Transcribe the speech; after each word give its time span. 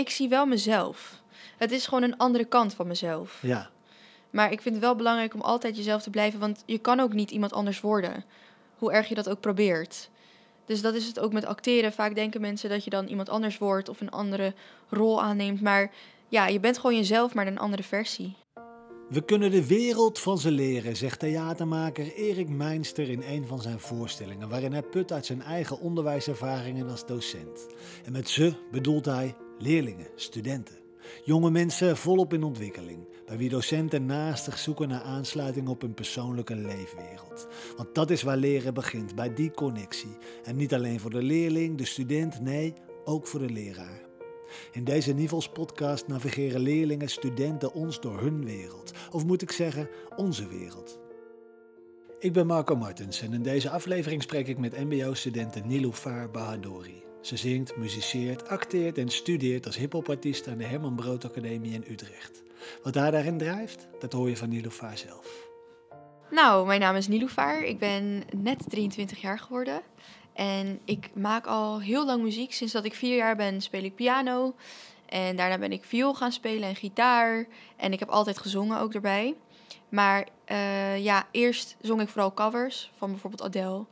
ik 0.00 0.10
zie 0.10 0.28
wel 0.28 0.46
mezelf. 0.46 1.22
Het 1.56 1.70
is 1.70 1.86
gewoon 1.86 2.02
een 2.02 2.16
andere 2.16 2.44
kant 2.44 2.74
van 2.74 2.86
mezelf. 2.86 3.38
Ja. 3.42 3.70
Maar 4.30 4.52
ik 4.52 4.60
vind 4.60 4.74
het 4.74 4.84
wel 4.84 4.96
belangrijk 4.96 5.34
om 5.34 5.40
altijd 5.40 5.76
jezelf 5.76 6.02
te 6.02 6.10
blijven, 6.10 6.40
want 6.40 6.62
je 6.66 6.78
kan 6.78 7.00
ook 7.00 7.12
niet 7.12 7.30
iemand 7.30 7.52
anders 7.52 7.80
worden. 7.80 8.24
Hoe 8.78 8.92
erg 8.92 9.08
je 9.08 9.14
dat 9.14 9.28
ook 9.28 9.40
probeert. 9.40 10.10
Dus 10.64 10.80
dat 10.80 10.94
is 10.94 11.06
het 11.06 11.18
ook 11.18 11.32
met 11.32 11.44
acteren. 11.44 11.92
Vaak 11.92 12.14
denken 12.14 12.40
mensen 12.40 12.70
dat 12.70 12.84
je 12.84 12.90
dan 12.90 13.06
iemand 13.06 13.28
anders 13.28 13.58
wordt 13.58 13.88
of 13.88 14.00
een 14.00 14.10
andere 14.10 14.54
rol 14.88 15.22
aanneemt. 15.22 15.60
Maar 15.60 15.90
ja, 16.28 16.46
je 16.46 16.60
bent 16.60 16.78
gewoon 16.78 16.96
jezelf, 16.96 17.34
maar 17.34 17.46
een 17.46 17.58
andere 17.58 17.82
versie. 17.82 18.36
We 19.08 19.24
kunnen 19.24 19.50
de 19.50 19.66
wereld 19.66 20.18
van 20.18 20.38
ze 20.38 20.50
leren, 20.50 20.96
zegt 20.96 21.18
theatermaker 21.18 22.14
Erik 22.14 22.48
Meinster 22.48 23.10
in 23.10 23.22
een 23.22 23.46
van 23.46 23.60
zijn 23.60 23.78
voorstellingen, 23.78 24.48
waarin 24.48 24.72
hij 24.72 24.82
put 24.82 25.12
uit 25.12 25.26
zijn 25.26 25.42
eigen 25.42 25.80
onderwijservaringen 25.80 26.90
als 26.90 27.06
docent. 27.06 27.66
En 28.04 28.12
met 28.12 28.28
ze 28.28 28.54
bedoelt 28.70 29.04
hij 29.04 29.34
leerlingen, 29.60 30.06
studenten. 30.14 30.74
Jonge 31.24 31.50
mensen 31.50 31.96
volop 31.96 32.32
in 32.32 32.42
ontwikkeling, 32.42 33.08
bij 33.26 33.36
wie 33.36 33.48
docenten 33.48 34.06
naastig 34.06 34.58
zoeken 34.58 34.88
naar 34.88 35.02
aansluiting 35.02 35.68
op 35.68 35.80
hun 35.80 35.94
persoonlijke 35.94 36.56
leefwereld. 36.56 37.48
Want 37.76 37.94
dat 37.94 38.10
is 38.10 38.22
waar 38.22 38.36
leren 38.36 38.74
begint, 38.74 39.14
bij 39.14 39.34
die 39.34 39.50
connectie. 39.50 40.16
En 40.44 40.56
niet 40.56 40.74
alleen 40.74 41.00
voor 41.00 41.10
de 41.10 41.22
leerling, 41.22 41.78
de 41.78 41.84
student, 41.84 42.40
nee, 42.40 42.72
ook 43.04 43.26
voor 43.26 43.40
de 43.40 43.50
leraar. 43.50 44.00
In 44.72 44.84
deze 44.84 45.12
Nivels 45.12 45.48
podcast 45.48 46.06
navigeren 46.06 46.60
leerlingen, 46.60 47.08
studenten 47.08 47.72
ons 47.72 48.00
door 48.00 48.20
hun 48.20 48.44
wereld. 48.44 48.92
Of 49.10 49.24
moet 49.24 49.42
ik 49.42 49.52
zeggen, 49.52 49.88
onze 50.16 50.48
wereld. 50.48 50.98
Ik 52.18 52.32
ben 52.32 52.46
Marco 52.46 52.76
Martens 52.76 53.22
en 53.22 53.32
in 53.32 53.42
deze 53.42 53.70
aflevering 53.70 54.22
spreek 54.22 54.48
ik 54.48 54.58
met 54.58 54.84
mbo-studenten 54.84 55.66
Niloufar 55.66 56.30
Bahadouri. 56.30 57.09
Ze 57.20 57.36
zingt, 57.36 57.76
muziceert, 57.76 58.48
acteert 58.48 58.98
en 58.98 59.08
studeert 59.08 59.66
als 59.66 59.76
hiphopartiest 59.76 60.48
aan 60.48 60.58
de 60.58 60.64
Herman 60.64 60.94
Brood 60.94 61.24
Academie 61.24 61.72
in 61.72 61.84
Utrecht. 61.88 62.42
Wat 62.82 62.94
haar 62.94 63.10
daarin 63.10 63.38
drijft, 63.38 63.88
dat 63.98 64.12
hoor 64.12 64.28
je 64.28 64.36
van 64.36 64.48
Niloufar 64.48 64.98
zelf. 64.98 65.48
Nou, 66.30 66.66
mijn 66.66 66.80
naam 66.80 66.96
is 66.96 67.08
Niloufar. 67.08 67.62
Ik 67.62 67.78
ben 67.78 68.22
net 68.36 68.64
23 68.68 69.20
jaar 69.20 69.38
geworden. 69.38 69.82
En 70.32 70.80
ik 70.84 71.10
maak 71.14 71.46
al 71.46 71.80
heel 71.80 72.06
lang 72.06 72.22
muziek. 72.22 72.52
Sinds 72.52 72.72
dat 72.72 72.84
ik 72.84 72.94
vier 72.94 73.16
jaar 73.16 73.36
ben, 73.36 73.60
speel 73.60 73.82
ik 73.82 73.94
piano. 73.94 74.54
En 75.06 75.36
daarna 75.36 75.58
ben 75.58 75.72
ik 75.72 75.84
viool 75.84 76.14
gaan 76.14 76.32
spelen 76.32 76.68
en 76.68 76.76
gitaar. 76.76 77.46
En 77.76 77.92
ik 77.92 77.98
heb 77.98 78.08
altijd 78.08 78.38
gezongen 78.38 78.80
ook 78.80 78.94
erbij. 78.94 79.34
Maar 79.88 80.28
uh, 80.50 80.98
ja, 80.98 81.26
eerst 81.30 81.76
zong 81.80 82.00
ik 82.00 82.08
vooral 82.08 82.34
covers 82.34 82.90
van 82.96 83.10
bijvoorbeeld 83.10 83.42
Adele. 83.42 83.84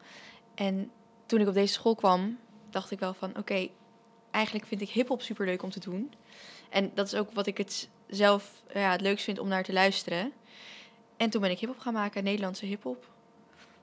En 0.55 0.91
toen 1.27 1.41
ik 1.41 1.49
op 1.49 1.55
deze 1.55 1.73
school 1.73 1.95
kwam, 1.95 2.39
dacht 2.71 2.91
ik 2.91 2.99
wel 2.99 3.15
van... 3.15 3.37
Oké, 3.37 3.69
eigenlijk 4.31 4.67
vind 4.67 4.81
ik 4.81 4.89
hip-hop 4.89 5.23
super 5.23 5.47
leuk 5.47 5.63
om 5.63 5.71
te 5.71 5.81
doen. 5.81 6.13
En 6.69 6.91
dat 6.95 7.07
is 7.07 7.15
ook 7.15 7.33
wat 7.33 7.47
ik 7.47 7.59
het 7.59 7.89
zelf 8.07 8.63
ja, 8.75 8.91
het 8.91 9.01
leukst 9.01 9.25
vind 9.25 9.39
om 9.39 9.49
naar 9.49 9.65
te 9.65 9.73
luisteren. 9.73 10.33
En 11.17 11.31
toen 11.31 11.41
ben 11.41 11.51
ik 11.51 11.59
hip-hop 11.59 11.79
gaan 11.79 11.93
maken, 11.93 12.25
Nederlandse 12.25 12.67
hip-hop. 12.67 13.09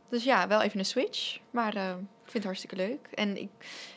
Dus 0.10 0.24
ja, 0.24 0.48
wel 0.48 0.62
even 0.62 0.80
een 0.80 0.86
switch. 0.86 1.40
Maar 1.52 1.76
uh, 1.76 1.90
ik 1.90 2.32
vind 2.32 2.34
het 2.34 2.44
hartstikke 2.44 2.76
leuk. 2.76 3.08
En 3.14 3.42
ik 3.42 3.50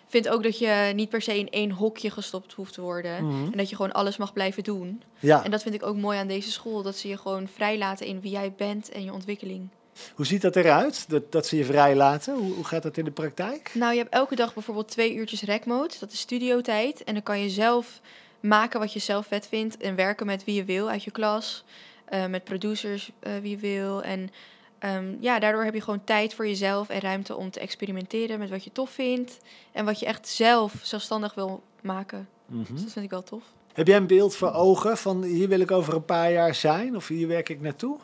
vind 0.07 0.29
ook 0.29 0.43
dat 0.43 0.59
je 0.59 0.93
niet 0.95 1.09
per 1.09 1.23
se 1.23 1.39
in 1.39 1.49
één 1.49 1.71
hokje 1.71 2.11
gestopt 2.11 2.53
hoeft 2.53 2.73
te 2.73 2.81
worden. 2.81 3.27
Mhm. 3.27 3.45
En 3.45 3.59
dat 3.59 3.71
je 3.71 3.77
gewoon 3.77 3.93
alles 3.93 4.17
mag 4.17 4.33
blijven 4.33 4.63
doen. 4.63 5.03
Ja, 5.19 5.45
En 5.45 5.51
dat 5.51 5.63
vind 5.63 5.75
ik 5.75 5.83
ook 5.83 5.97
mooi 5.97 6.19
aan 6.19 6.27
deze 6.27 6.51
school. 6.51 6.83
Dat 6.83 6.97
ze 6.97 7.09
je 7.09 7.17
gewoon 7.17 7.49
vrij 7.49 7.79
laten 7.79 8.07
in 8.07 8.21
wie 8.21 8.31
jij 8.31 8.53
bent 8.53 8.89
en 8.89 9.05
je 9.05 9.13
ontwikkeling. 9.13 9.69
Hoe 10.15 10.27
ziet 10.27 10.43
dat 10.43 10.57
eruit? 10.57 11.09
Dat, 11.09 11.33
dat 11.33 11.47
ze 11.47 11.57
je 11.57 11.65
vrij 11.65 11.97
laten? 11.97 12.35
Hoe, 12.35 12.53
hoe 12.53 12.65
gaat 12.65 12.83
dat 12.83 12.97
in 12.97 13.05
de 13.05 13.11
praktijk? 13.11 13.71
Nou, 13.75 13.93
je 13.93 13.99
hebt 13.99 14.15
elke 14.15 14.35
dag 14.35 14.55
bijvoorbeeld 14.55 14.89
twee 14.89 15.15
uurtjes 15.15 15.43
rekmode. 15.43 15.95
Dat 16.01 16.13
is 16.13 16.21
studiotijd. 16.21 17.05
En 17.05 17.15
dan 17.15 17.23
kan 17.23 17.41
je 17.41 17.49
zelf 17.51 18.01
maken 18.41 18.81
wat 18.81 18.93
je 18.93 18.99
zelf 18.99 19.27
vet 19.27 19.47
vindt. 19.47 19.77
En 19.77 19.95
werken 19.95 20.27
met 20.27 20.45
wie 20.45 20.55
je 20.55 20.65
wil 20.65 20.89
uit 20.91 21.05
je 21.05 21.11
klas. 21.11 21.65
eh, 22.05 22.27
met 22.27 22.45
producers 22.45 23.11
eh, 23.21 23.33
wie 23.43 23.51
je 23.51 23.57
wil. 23.57 24.03
En 24.03 24.31
ehm, 24.79 25.15
ja, 25.21 25.39
daardoor 25.39 25.65
heb 25.65 25.75
je 25.75 25.81
gewoon 25.81 26.05
tijd 26.05 26.35
voor 26.35 26.47
jezelf 26.47 26.89
en 26.89 27.01
ruimte 27.01 27.37
om 27.37 27.51
te 27.51 27.61
experimenteren 27.61 28.39
met 28.39 28.51
wat 28.51 28.65
je 28.65 28.73
tof 28.73 28.91
vindt. 28.91 29.39
En 29.73 29.85
wat 29.85 29.99
je 30.01 30.07
echt 30.07 30.29
zelf 30.29 30.73
zelfstandig 30.83 31.35
wil 31.35 31.63
maken. 31.83 32.29
Mhm. 32.47 32.73
Dus 32.73 32.83
dat 32.83 32.93
vind 32.93 33.05
ik 33.05 33.11
wel 33.11 33.23
tof. 33.23 33.43
Heb 33.73 33.87
jij 33.87 33.97
een 33.97 34.07
beeld 34.07 34.37
voor 34.37 34.53
ogen 34.53 34.97
van 34.97 35.23
hier 35.23 35.49
wil 35.49 35.61
ik 35.61 35.71
over 35.71 35.95
een 35.95 36.05
paar 36.05 36.33
jaar 36.33 36.55
zijn? 36.55 36.97
Of 36.97 37.09
hier 37.09 37.29
werk 37.29 37.49
ik 37.49 37.61
naartoe? 37.61 37.97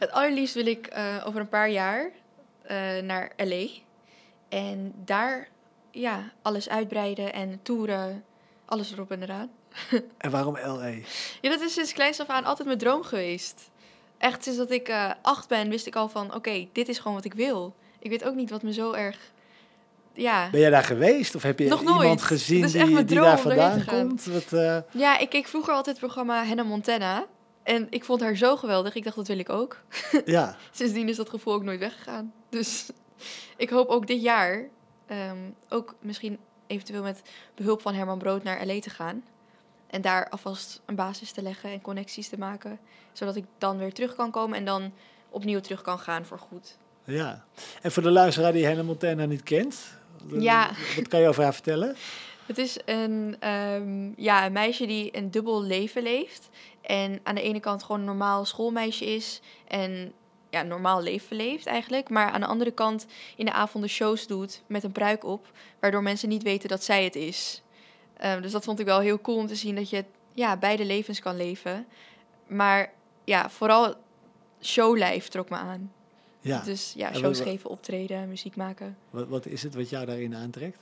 Het 0.00 0.10
allerliefst 0.10 0.54
wil 0.54 0.66
ik 0.66 0.86
eh, 0.86 1.16
over 1.26 1.40
een 1.40 1.48
paar 1.48 1.70
jaar 1.70 2.10
eh, 2.62 2.76
naar 3.02 3.32
LA. 3.36 3.66
En 4.48 4.92
daar 5.04 5.48
ja, 5.90 6.32
alles 6.42 6.68
uitbreiden 6.68 7.32
en 7.32 7.60
toeren. 7.62 8.24
Alles 8.64 8.92
erop 8.92 9.10
en 9.10 9.22
eraan. 9.22 9.50
En 10.18 10.30
waarom 10.30 10.56
LA? 10.64 10.92
Ja, 11.40 11.50
dat 11.50 11.60
is 11.60 11.72
sinds 11.72 11.92
kleins 11.92 12.20
af 12.20 12.26
aan 12.26 12.44
altijd 12.44 12.66
mijn 12.66 12.80
droom 12.80 13.02
geweest. 13.02 13.70
Echt 14.18 14.42
sinds 14.42 14.58
dat 14.58 14.70
ik 14.70 14.88
eh, 14.88 15.10
acht 15.22 15.48
ben, 15.48 15.68
wist 15.68 15.86
ik 15.86 15.96
al 15.96 16.08
van... 16.08 16.34
Oké, 16.34 16.68
dit 16.72 16.88
is 16.88 16.98
gewoon 16.98 17.16
wat 17.16 17.24
ik 17.24 17.34
wil. 17.34 17.74
Ik 17.98 18.10
weet 18.10 18.24
ook 18.24 18.34
niet 18.34 18.50
wat 18.50 18.62
me 18.62 18.72
zo 18.72 18.92
erg... 18.92 19.18
Ja, 20.12 20.50
Ben 20.50 20.60
jij 20.60 20.70
daar 20.70 20.84
geweest? 20.84 21.34
Of 21.34 21.42
heb 21.42 21.58
je 21.58 21.68
Nog 21.68 21.82
nooit. 21.82 22.00
iemand 22.00 22.22
gezien 22.22 22.66
die, 22.66 23.04
die 23.04 23.20
daar 23.20 23.38
vandaan 23.40 23.84
komt? 23.84 24.24
Wat, 24.24 24.84
ja 24.90 25.18
ik 25.18 25.28
keek 25.28 25.46
vroeger 25.46 25.74
altijd 25.74 25.96
het 25.96 26.04
programma 26.04 26.44
Hannah 26.44 26.66
Montana. 26.66 27.26
En 27.62 27.86
ik 27.90 28.04
vond 28.04 28.20
haar 28.20 28.36
zo 28.36 28.56
geweldig. 28.56 28.94
Ik 28.94 29.04
dacht, 29.04 29.16
dat 29.16 29.26
wil 29.28 29.38
ik 29.38 29.48
ook. 29.48 29.76
ja, 30.24 30.56
Sindsdien 30.70 31.08
is 31.08 31.16
dat 31.16 31.28
gevoel 31.28 31.54
ook 31.54 31.62
nooit 31.62 31.78
weggegaan. 31.80 32.32
Dus 32.48 32.90
ik 33.56 33.70
hoop 33.70 33.88
ook 33.88 34.06
dit 34.06 34.22
jaar, 34.22 34.68
ehm, 35.06 35.36
ook 35.68 35.94
misschien 36.00 36.38
eventueel 36.66 37.02
met 37.02 37.22
behulp 37.54 37.80
van 37.82 37.94
Herman 37.94 38.18
Brood 38.18 38.42
naar 38.42 38.66
LA 38.66 38.80
te 38.80 38.90
gaan. 38.90 39.24
En 39.86 40.00
daar 40.00 40.28
alvast 40.28 40.80
een 40.86 40.94
basis 40.94 41.30
te 41.32 41.42
leggen 41.42 41.70
en 41.70 41.80
connecties 41.80 42.28
te 42.28 42.38
maken. 42.38 42.78
Zodat 43.12 43.36
ik 43.36 43.44
dan 43.58 43.78
weer 43.78 43.92
terug 43.92 44.14
kan 44.14 44.30
komen 44.30 44.58
en 44.58 44.64
dan 44.64 44.92
opnieuw 45.30 45.60
terug 45.60 45.82
kan 45.82 45.98
gaan 45.98 46.24
voor 46.26 46.38
goed. 46.38 46.76
ja. 47.04 47.44
En 47.82 47.92
voor 47.92 48.02
de 48.02 48.10
luisteraar 48.10 48.52
die 48.52 48.66
Hannah 48.66 48.86
Montana 48.86 49.24
niet 49.24 49.42
kent, 49.42 49.76
Ja. 50.38 50.70
wat 50.96 51.08
kan 51.08 51.20
je 51.20 51.28
over 51.28 51.42
haar 51.42 51.52
vertellen? 51.54 51.96
Het 52.46 52.58
is 52.58 52.78
een, 52.84 53.36
ehm, 53.40 54.12
ja, 54.16 54.46
een 54.46 54.52
meisje 54.52 54.86
die 54.86 55.16
een 55.16 55.30
dubbel 55.30 55.62
leven 55.62 56.02
leeft. 56.02 56.48
En 56.80 57.20
aan 57.22 57.34
de 57.34 57.42
ene 57.42 57.60
kant 57.60 57.82
gewoon 57.82 58.00
een 58.00 58.06
normaal 58.06 58.44
schoolmeisje 58.44 59.04
is. 59.04 59.40
En 59.68 60.12
ja, 60.50 60.62
normaal 60.62 61.02
leven 61.02 61.36
leeft 61.36 61.66
eigenlijk. 61.66 62.08
Maar 62.08 62.30
aan 62.30 62.40
de 62.40 62.46
andere 62.46 62.70
kant 62.70 63.06
in 63.36 63.44
de 63.44 63.52
avonden 63.52 63.90
shows 63.90 64.26
doet 64.26 64.62
met 64.66 64.84
een 64.84 64.92
pruik 64.92 65.24
op. 65.24 65.52
Waardoor 65.80 66.02
mensen 66.02 66.28
niet 66.28 66.42
weten 66.42 66.68
dat 66.68 66.84
zij 66.84 67.04
het 67.04 67.16
is. 67.16 67.62
Ehm, 68.16 68.42
dus 68.42 68.52
dat 68.52 68.64
vond 68.64 68.78
ik 68.80 68.86
wel 68.86 69.00
heel 69.00 69.20
cool 69.20 69.38
om 69.38 69.46
te 69.46 69.54
zien 69.54 69.74
dat 69.74 69.90
je 69.90 70.04
ja, 70.32 70.56
beide 70.56 70.84
levens 70.84 71.20
kan 71.20 71.36
leven. 71.36 71.86
Maar 72.46 72.92
ja, 73.24 73.50
vooral 73.50 73.94
showlijf 74.62 75.28
trok 75.28 75.50
me 75.50 75.56
aan. 75.56 75.92
Ja. 76.40 76.60
Dus 76.60 76.92
ja, 76.96 77.12
shows 77.14 77.38
wat- 77.38 77.48
geven, 77.48 77.70
optreden, 77.70 78.28
muziek 78.28 78.56
maken. 78.56 78.96
Wat, 79.10 79.28
wat 79.28 79.46
is 79.46 79.62
het 79.62 79.74
wat 79.74 79.90
jou 79.90 80.06
daarin 80.06 80.34
aantrekt? 80.34 80.78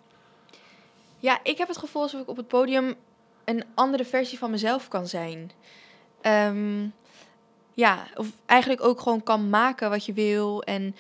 Ja, 1.19 1.41
ik 1.42 1.59
heb 1.59 1.69
het 1.69 1.76
gevoel 1.76 2.03
alsof 2.03 2.20
ik 2.20 2.28
op 2.28 2.36
het 2.36 2.48
podium 2.48 2.94
een 3.44 3.65
andere 3.75 4.04
versie 4.04 4.38
van 4.38 4.50
mezelf 4.50 4.88
kan 4.88 5.06
zijn. 5.06 5.50
Ehm, 6.21 6.87
ja, 7.75 8.06
of 8.15 8.29
eigenlijk 8.47 8.83
ook 8.83 9.01
gewoon 9.01 9.23
kan 9.23 9.49
maken 9.49 9.91
wat 9.91 10.05
je 10.05 10.12
wil 10.12 10.62
en 10.62 10.95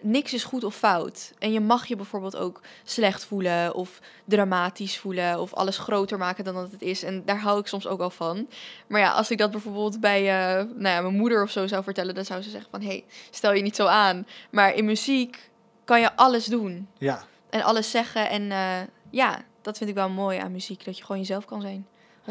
niks 0.00 0.34
is 0.34 0.44
goed 0.44 0.64
of 0.64 0.74
fout. 0.74 1.32
En 1.38 1.52
je 1.52 1.60
mag 1.60 1.86
je 1.86 1.96
bijvoorbeeld 1.96 2.36
ook 2.36 2.60
slecht 2.84 3.24
voelen 3.24 3.74
of 3.74 4.00
dramatisch 4.24 4.98
voelen 4.98 5.40
of 5.40 5.54
alles 5.54 5.78
groter 5.78 6.18
maken 6.18 6.44
dan 6.44 6.54
dat 6.54 6.72
het 6.72 6.82
is. 6.82 7.02
En 7.02 7.24
daar 7.24 7.40
hou 7.40 7.60
ik 7.60 7.66
soms 7.66 7.86
ook 7.86 7.98
wel 7.98 8.10
van. 8.10 8.48
Maar 8.86 9.00
ja, 9.00 9.12
als 9.12 9.30
ik 9.30 9.38
dat 9.38 9.50
bijvoorbeeld 9.50 10.00
bij 10.00 10.20
eh, 10.20 10.64
nou 10.64 10.94
ja, 10.94 11.00
mijn 11.00 11.16
moeder 11.16 11.42
of 11.42 11.50
zo 11.50 11.66
zou 11.66 11.82
vertellen, 11.82 12.14
dan 12.14 12.24
zou 12.24 12.42
ze 12.42 12.50
zeggen 12.50 12.70
van, 12.70 12.80
hé, 12.80 12.86
hey, 12.86 13.04
stel 13.30 13.52
je 13.52 13.62
niet 13.62 13.76
zo 13.76 13.86
aan. 13.86 14.26
Maar 14.50 14.74
in 14.74 14.84
muziek 14.84 15.50
kan 15.84 16.00
je 16.00 16.16
alles 16.16 16.44
doen 16.44 16.88
Ja, 16.98 17.24
en 17.50 17.62
alles 17.62 17.90
zeggen. 17.90 18.28
En 18.28 18.50
eh, 18.50 18.80
ja, 19.10 19.42
dat 19.62 19.78
vind 19.78 19.90
ik 19.90 19.96
wel 19.96 20.08
mooi 20.08 20.38
aan 20.38 20.52
muziek. 20.52 20.84
Dat 20.84 20.98
je 20.98 21.04
gewoon 21.04 21.20
jezelf 21.20 21.44
kan 21.44 21.60
zijn. 21.60 21.86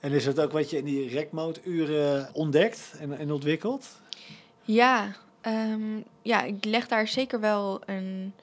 en 0.00 0.12
is 0.12 0.24
dat 0.24 0.40
ook 0.40 0.52
wat 0.52 0.70
je 0.70 0.76
in 0.76 0.84
die 0.84 1.08
rekmode-uren 1.08 2.30
ontdekt 2.32 2.94
en, 2.98 3.18
en 3.18 3.32
ontwikkelt? 3.32 4.00
Ja, 4.62 5.12
ehm, 5.40 6.00
ja, 6.22 6.42
ik 6.42 6.64
leg 6.64 6.88
daar 6.88 7.08
zeker 7.08 7.40
wel 7.40 7.80
een 7.86 8.34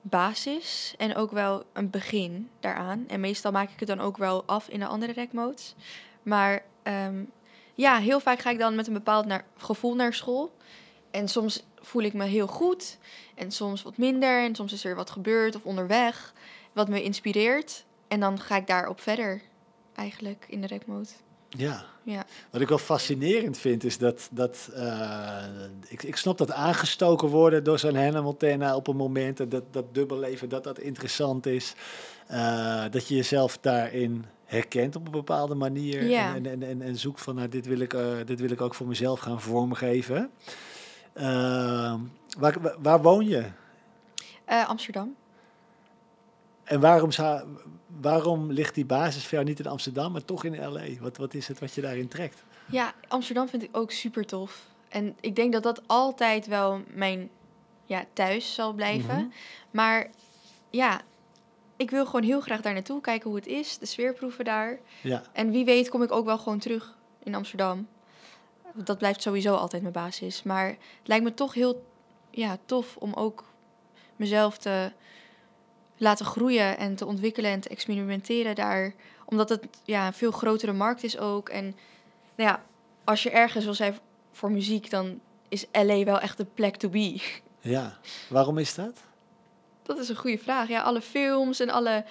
basis 0.00 0.94
en 0.98 1.14
ook 1.16 1.30
wel 1.30 1.64
een 1.72 1.90
begin 1.90 2.50
daaraan. 2.60 3.04
En 3.08 3.20
meestal 3.20 3.52
maak 3.52 3.70
ik 3.70 3.78
het 3.78 3.88
dan 3.88 4.00
ook 4.00 4.16
wel 4.16 4.44
af 4.46 4.68
in 4.68 4.78
de 4.78 4.86
andere 4.86 5.12
rekmodes. 5.12 5.74
Maar 6.22 6.64
ehm, 6.82 7.22
ja, 7.74 7.98
heel 7.98 8.20
vaak 8.20 8.38
ga 8.38 8.50
ik 8.50 8.58
dan 8.58 8.74
met 8.74 8.86
een 8.86 8.92
bepaald 8.92 9.26
naar, 9.26 9.44
gevoel 9.56 9.94
naar 9.94 10.14
school. 10.14 10.52
En 11.10 11.28
soms 11.28 11.64
voel 11.80 12.02
ik 12.02 12.12
me 12.12 12.24
heel 12.24 12.46
goed 12.46 12.98
en 13.34 13.50
soms 13.50 13.82
wat 13.82 13.96
minder. 13.96 14.42
En 14.42 14.54
soms 14.54 14.72
is 14.72 14.84
er 14.84 14.94
wat 14.94 15.10
gebeurd 15.10 15.56
of 15.56 15.64
onderweg 15.64 16.34
wat 16.72 16.88
me 16.88 17.02
inspireert. 17.02 17.84
En 18.08 18.20
dan 18.20 18.40
ga 18.40 18.56
ik 18.56 18.66
daarop 18.66 19.00
verder 19.00 19.42
eigenlijk 19.94 20.44
in 20.48 20.60
de 20.60 20.66
rekmode. 20.66 21.08
Ja. 21.48 21.84
Ja. 22.02 22.24
Wat 22.50 22.60
ik 22.60 22.68
wel 22.68 22.78
fascinerend 22.78 23.58
vind, 23.58 23.84
is 23.84 23.98
dat, 23.98 24.28
dat 24.32 24.70
eh, 24.74 25.44
ik, 25.88 26.02
ik 26.02 26.16
snap 26.16 26.38
dat 26.38 26.52
aangestoken 26.52 27.28
worden 27.28 27.64
door 27.64 27.78
zo'n 27.78 27.96
Hannah 27.96 28.24
Montana 28.24 28.76
op 28.76 28.86
een 28.86 28.96
moment, 28.96 29.50
dat, 29.50 29.62
dat 29.70 29.94
dubbelleven, 29.94 30.48
dat 30.48 30.64
dat 30.64 30.78
interessant 30.78 31.46
is. 31.46 31.74
Eh, 32.26 32.84
dat 32.90 33.08
je 33.08 33.14
jezelf 33.14 33.58
daarin 33.58 34.24
herkent 34.44 34.96
op 34.96 35.06
een 35.06 35.12
bepaalde 35.12 35.54
manier. 35.54 36.04
Ja. 36.04 36.34
En, 36.34 36.46
en, 36.46 36.62
en, 36.62 36.82
en 36.82 36.96
zoekt 36.96 37.20
van, 37.20 37.34
nou, 37.34 37.48
dit 37.48 37.66
wil, 37.66 37.78
ik, 37.80 37.92
eh, 37.94 38.06
dit 38.24 38.40
wil 38.40 38.50
ik 38.50 38.60
ook 38.60 38.74
voor 38.74 38.86
mezelf 38.86 39.20
gaan 39.20 39.40
vormgeven. 39.40 40.30
Waar, 42.38 42.56
waar- 42.78 43.02
woon 43.02 43.26
je? 43.28 43.44
Amsterdam. 44.66 45.14
En 46.64 46.80
waarom, 46.80 47.12
zou, 47.12 47.42
waarom 48.00 48.52
ligt 48.52 48.74
die 48.74 48.84
basis 48.84 49.22
voor 49.22 49.32
jou 49.32 49.44
niet 49.44 49.58
in 49.58 49.66
Amsterdam, 49.66 50.12
maar 50.12 50.24
toch 50.24 50.44
in 50.44 50.68
L.A.? 50.72 51.00
Wat, 51.00 51.16
wat 51.16 51.34
is 51.34 51.48
het 51.48 51.58
wat 51.58 51.74
je 51.74 51.80
daarin 51.80 52.08
trekt? 52.08 52.44
Ja, 52.66 52.94
Amsterdam 53.08 53.48
vind 53.48 53.62
ik 53.62 53.76
ook 53.76 53.90
super 53.90 54.26
tof. 54.26 54.66
En 54.88 55.16
ik 55.20 55.36
denk 55.36 55.52
dat 55.52 55.62
dat 55.62 55.82
altijd 55.86 56.46
wel 56.46 56.82
mijn 56.94 57.30
ja, 57.84 58.04
thuis 58.12 58.54
zal 58.54 58.72
blijven. 58.72 59.16
Mhm. 59.16 59.26
Maar 59.70 60.10
ja, 60.70 61.00
ik 61.76 61.90
wil 61.90 62.06
gewoon 62.06 62.22
heel 62.22 62.40
graag 62.40 62.60
daar 62.60 62.72
naartoe 62.72 63.00
kijken 63.00 63.30
hoe 63.30 63.38
het 63.38 63.48
is. 63.48 63.78
De 63.78 63.86
sfeerproeven 63.86 64.44
daar. 64.44 64.78
Ja, 65.00 65.22
En 65.32 65.50
wie 65.50 65.64
weet 65.64 65.88
kom 65.88 66.02
ik 66.02 66.12
ook 66.12 66.24
wel 66.24 66.38
gewoon 66.38 66.58
terug 66.58 66.96
in 67.22 67.34
Amsterdam. 67.34 67.88
Dat 68.74 68.98
blijft 68.98 69.22
sowieso 69.22 69.54
altijd 69.54 69.82
mijn 69.82 69.94
basis. 69.94 70.42
Maar 70.42 70.68
het 70.68 70.78
lijkt 71.08 71.24
me 71.24 71.34
toch 71.34 71.54
heel 71.54 71.84
ja, 72.30 72.58
tof 72.64 72.96
om 72.96 73.12
ook 73.12 73.44
mezelf 74.16 74.58
te 74.58 74.92
laten 75.96 76.26
groeien 76.26 76.78
en 76.78 76.94
te 76.94 77.06
ontwikkelen 77.06 77.50
en 77.50 77.60
te 77.60 77.68
experimenteren 77.68 78.54
daar. 78.54 78.94
Omdat 79.24 79.48
het 79.48 79.66
ja, 79.84 80.06
een 80.06 80.12
veel 80.12 80.30
grotere 80.30 80.72
markt 80.72 81.02
is 81.02 81.18
ook. 81.18 81.48
En 81.48 81.64
nou 82.34 82.50
ja, 82.50 82.62
als 83.04 83.22
je 83.22 83.30
ergens 83.30 83.64
wil 83.64 83.74
zijn 83.74 83.98
voor 84.32 84.50
muziek, 84.50 84.90
dan 84.90 85.20
is 85.48 85.66
LA 85.72 86.04
wel 86.04 86.20
echt 86.20 86.36
de 86.36 86.46
plek 86.54 86.76
to 86.76 86.88
be. 86.88 87.22
ja. 87.60 87.98
Waarom 88.28 88.58
is 88.58 88.74
dat? 88.74 89.02
Dat 89.82 89.98
is 89.98 90.08
een 90.08 90.16
goede 90.16 90.38
vraag. 90.38 90.68
Ja, 90.68 90.82
alle 90.82 91.00
films 91.00 91.60
en 91.60 91.70
alle 91.70 92.04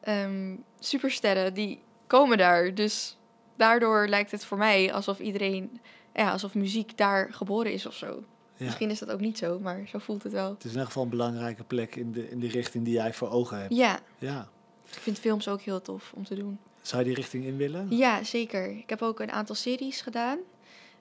ehm, 0.00 0.56
supersterren 0.78 1.54
die 1.54 1.80
komen 2.06 2.38
daar. 2.38 2.74
Dus 2.74 3.16
daardoor 3.56 4.08
lijkt 4.08 4.30
het 4.30 4.44
voor 4.44 4.58
mij 4.58 4.92
alsof 4.92 5.18
iedereen, 5.18 5.80
ja, 6.14 6.30
alsof 6.30 6.54
muziek 6.54 6.96
daar 6.96 7.32
geboren 7.32 7.72
is 7.72 7.86
of 7.86 7.94
zo. 7.94 8.24
Ja. 8.60 8.66
Misschien 8.66 8.90
is 8.90 8.98
dat 8.98 9.10
ook 9.10 9.20
niet 9.20 9.38
zo, 9.38 9.58
maar 9.58 9.82
zo 9.88 9.98
voelt 9.98 10.22
het 10.22 10.32
wel. 10.32 10.48
Het 10.50 10.58
is 10.58 10.64
in 10.64 10.70
ieder 10.70 10.86
geval 10.86 11.02
een 11.02 11.08
belangrijke 11.08 11.64
plek 11.64 11.96
in 11.96 12.12
de, 12.12 12.30
in 12.30 12.40
de 12.40 12.48
richting 12.48 12.84
die 12.84 12.94
jij 12.94 13.12
voor 13.12 13.30
ogen 13.30 13.60
hebt. 13.60 13.74
Ja, 13.74 14.00
Ja. 14.18 14.48
ik 14.92 14.98
vind 14.98 15.18
films 15.18 15.48
ook 15.48 15.60
heel 15.60 15.82
tof 15.82 16.12
om 16.14 16.24
te 16.24 16.34
doen. 16.34 16.58
Zou 16.82 17.00
je 17.02 17.06
die 17.08 17.16
richting 17.16 17.44
in 17.44 17.56
willen? 17.56 17.86
Ja, 17.96 18.24
zeker. 18.24 18.70
Ik 18.70 18.90
heb 18.90 19.02
ook 19.02 19.20
een 19.20 19.30
aantal 19.32 19.54
series 19.54 20.00
gedaan 20.00 20.38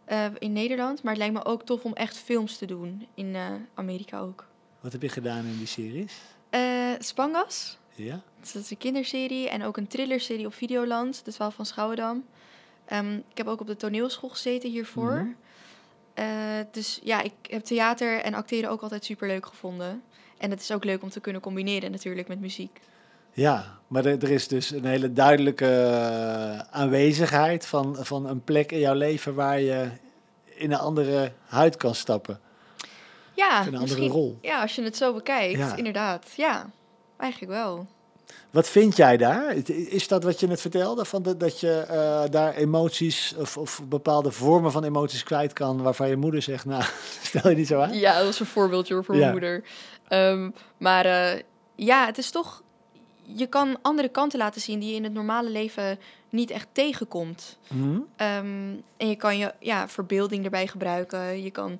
eh, 0.05 0.25
in 0.37 0.53
Nederland. 0.53 1.03
Maar 1.03 1.11
het 1.13 1.21
lijkt 1.21 1.33
me 1.35 1.45
ook 1.45 1.63
tof 1.65 1.83
om 1.83 1.93
echt 1.93 2.17
films 2.17 2.57
te 2.57 2.65
doen 2.65 3.07
in 3.13 3.35
eh, 3.35 3.45
Amerika 3.73 4.19
ook. 4.19 4.45
Wat 4.79 4.91
heb 4.91 5.01
je 5.01 5.09
gedaan 5.09 5.45
in 5.45 5.57
die 5.57 5.67
series? 5.67 6.13
Eh, 6.49 6.91
Spangas. 6.99 7.77
Ja? 7.95 8.21
Dus 8.39 8.51
dat 8.51 8.63
is 8.63 8.71
een 8.71 8.77
kinderserie 8.77 9.49
en 9.49 9.63
ook 9.63 9.77
een 9.77 9.87
thrillerserie 9.87 10.45
op 10.45 10.53
Videoland, 10.53 11.25
de 11.25 11.31
12 11.31 11.55
van 11.55 11.65
Schouwendam. 11.65 12.25
Ehm, 12.85 13.13
ik 13.15 13.37
heb 13.37 13.47
ook 13.47 13.59
op 13.61 13.67
de 13.67 13.75
toneelschool 13.75 14.29
gezeten 14.29 14.69
hiervoor. 14.69 15.13
Mhm. 15.15 15.31
Eh, 16.19 16.25
dus 16.71 16.99
ja, 17.03 17.21
ik 17.21 17.33
heb 17.41 17.63
theater 17.63 18.21
en 18.21 18.33
acteren 18.33 18.69
ook 18.69 18.81
altijd 18.81 19.05
super 19.05 19.27
leuk 19.27 19.45
gevonden. 19.45 20.03
En 20.37 20.49
het 20.49 20.61
is 20.61 20.71
ook 20.71 20.83
leuk 20.83 21.01
om 21.03 21.09
te 21.09 21.19
kunnen 21.19 21.41
combineren 21.41 21.91
natuurlijk 21.91 22.27
met 22.27 22.39
muziek. 22.39 22.79
Ja, 23.33 23.77
maar 23.87 24.05
er, 24.05 24.23
er 24.23 24.31
is 24.31 24.47
dus 24.47 24.71
een 24.71 24.85
hele 24.85 25.13
duidelijke 25.13 25.65
eh, 25.65 26.59
aanwezigheid 26.59 27.65
van, 27.65 27.95
van 27.99 28.25
een 28.27 28.43
plek 28.43 28.71
in 28.71 28.79
jouw 28.79 28.93
leven 28.93 29.35
waar 29.35 29.59
je 29.59 29.89
in 30.45 30.71
een 30.71 30.77
andere 30.79 31.31
huid 31.45 31.77
kan 31.77 31.95
stappen. 31.95 32.39
Ja, 33.33 33.59
Of 33.59 33.65
een 33.67 33.75
andere 33.77 34.07
rol. 34.07 34.37
Ja, 34.41 34.61
als 34.61 34.75
je 34.75 34.83
het 34.83 34.97
zo 34.97 35.13
bekijkt, 35.13 35.57
Ja. 35.59 35.75
inderdaad. 35.75 36.33
Ja, 36.35 36.69
eigenlijk 37.17 37.51
wel. 37.51 37.87
Wat 38.51 38.69
vind 38.69 38.95
jij 38.95 39.17
daar? 39.17 39.55
Is 39.69 40.07
dat 40.07 40.23
wat 40.23 40.39
je 40.39 40.47
net 40.47 40.61
vertelde? 40.61 41.05
Van 41.05 41.23
dat, 41.23 41.39
dat 41.39 41.59
je 41.59 41.71
eh, 41.79 42.23
daar 42.29 42.53
emoties 42.55 43.35
of, 43.37 43.57
of 43.57 43.81
bepaalde 43.83 44.31
vormen 44.31 44.71
van 44.71 44.83
emoties 44.83 45.23
kwijt 45.23 45.53
kan 45.53 45.81
waarvan 45.81 46.09
je 46.09 46.15
moeder 46.15 46.41
zegt, 46.41 46.65
nou, 46.65 46.83
stel 47.23 47.49
je 47.49 47.55
niet 47.55 47.67
zo 47.67 47.79
aan? 47.81 47.93
Ja, 47.93 48.15
dat 48.17 48.25
was 48.25 48.39
een 48.39 48.45
voorbeeldje 48.45 49.03
voor 49.03 49.15
Ja. 49.15 49.19
mijn 49.19 49.31
moeder. 49.31 49.63
Ehm, 50.07 50.49
maar 50.77 51.05
eh, 51.05 51.41
ja, 51.75 52.05
het 52.05 52.17
is 52.17 52.31
toch... 52.31 52.63
Je 53.21 53.47
kan 53.47 53.77
andere 53.81 54.09
kanten 54.09 54.39
laten 54.39 54.61
zien 54.61 54.79
die 54.79 54.89
je 54.89 54.95
in 54.95 55.03
het 55.03 55.13
normale 55.13 55.49
leven 55.49 55.99
niet 56.29 56.51
echt 56.51 56.67
tegenkomt. 56.71 57.57
Hm? 57.67 57.99
Ehm, 58.15 58.73
en 58.97 59.09
je 59.09 59.15
kan 59.15 59.37
je 59.37 59.53
ja, 59.59 59.87
verbeelding 59.87 60.43
erbij 60.43 60.67
gebruiken. 60.67 61.43
Je 61.43 61.51
kan 61.51 61.79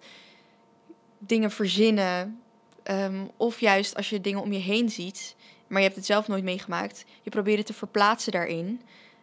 dingen 1.17 1.51
verzinnen. 1.51 2.39
Ehm, 2.83 3.25
of 3.37 3.59
juist 3.59 3.95
als 3.95 4.09
je 4.09 4.21
dingen 4.21 4.41
om 4.41 4.51
je 4.53 4.59
heen 4.59 4.89
ziet, 4.89 5.35
maar 5.69 5.77
je 5.79 5.83
hebt 5.85 5.95
het 5.95 6.05
zelf 6.05 6.27
nooit 6.27 6.43
meegemaakt. 6.43 7.05
Je 7.21 7.29
probeert 7.29 7.57
het 7.57 7.65
te 7.67 7.73
verplaatsen 7.73 8.31
daarin. 8.31 8.81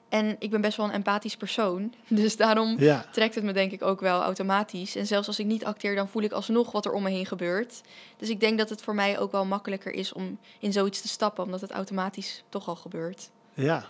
En 0.08 0.36
ik 0.38 0.50
ben 0.50 0.60
best 0.60 0.76
wel 0.76 0.86
een 0.86 0.92
empathisch 0.92 1.36
persoon. 1.36 1.94
Dus 2.08 2.36
daarom 2.36 2.76
Ja, 2.78 3.04
trekt 3.12 3.34
het 3.34 3.44
me 3.44 3.52
denk 3.52 3.72
ik 3.72 3.82
ook 3.82 4.00
wel 4.00 4.22
automatisch. 4.22 4.96
En 4.96 5.06
zelfs 5.06 5.26
als 5.26 5.38
ik 5.38 5.46
niet 5.46 5.64
acteer, 5.64 5.94
dan 5.94 6.08
voel 6.08 6.22
ik 6.22 6.32
alsnog 6.32 6.72
wat 6.72 6.84
er 6.84 6.92
om 6.92 7.02
me 7.02 7.10
heen 7.10 7.26
gebeurt. 7.26 7.80
Dus 8.16 8.28
ik 8.28 8.40
denk 8.40 8.58
dat 8.58 8.68
het 8.68 8.82
voor 8.82 8.94
mij 8.94 9.18
ook 9.18 9.32
wel 9.32 9.44
makkelijker 9.44 9.92
is 9.92 10.12
om 10.12 10.38
in 10.60 10.72
zoiets 10.72 11.00
te 11.00 11.08
stappen, 11.08 11.44
omdat 11.44 11.60
het 11.60 11.70
automatisch 11.70 12.42
toch 12.48 12.68
al 12.68 12.76
gebeurt. 12.76 13.30
ja. 13.54 13.86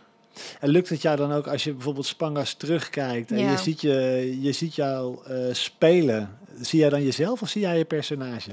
En 0.61 0.69
lukt 0.69 0.89
het 0.89 1.03
jou 1.03 1.17
dan 1.17 1.33
ook 1.33 1.47
als 1.47 1.65
je 1.65 1.73
bijvoorbeeld 1.73 2.07
Spangas 2.07 2.55
terugkijkt 2.55 3.31
en 3.31 3.39
Ja. 3.39 3.51
je, 3.51 3.57
ziet 3.57 3.81
je, 3.81 4.37
je 4.41 4.53
ziet 4.53 4.75
jou 4.75 5.25
eh, 5.27 5.55
spelen, 5.55 6.39
zie 6.61 6.79
jij 6.81 6.89
dan 6.89 7.03
jezelf 7.03 7.43
of 7.43 7.49
zie 7.49 7.61
jij 7.61 7.79
je 7.79 7.85
personage? 7.85 8.51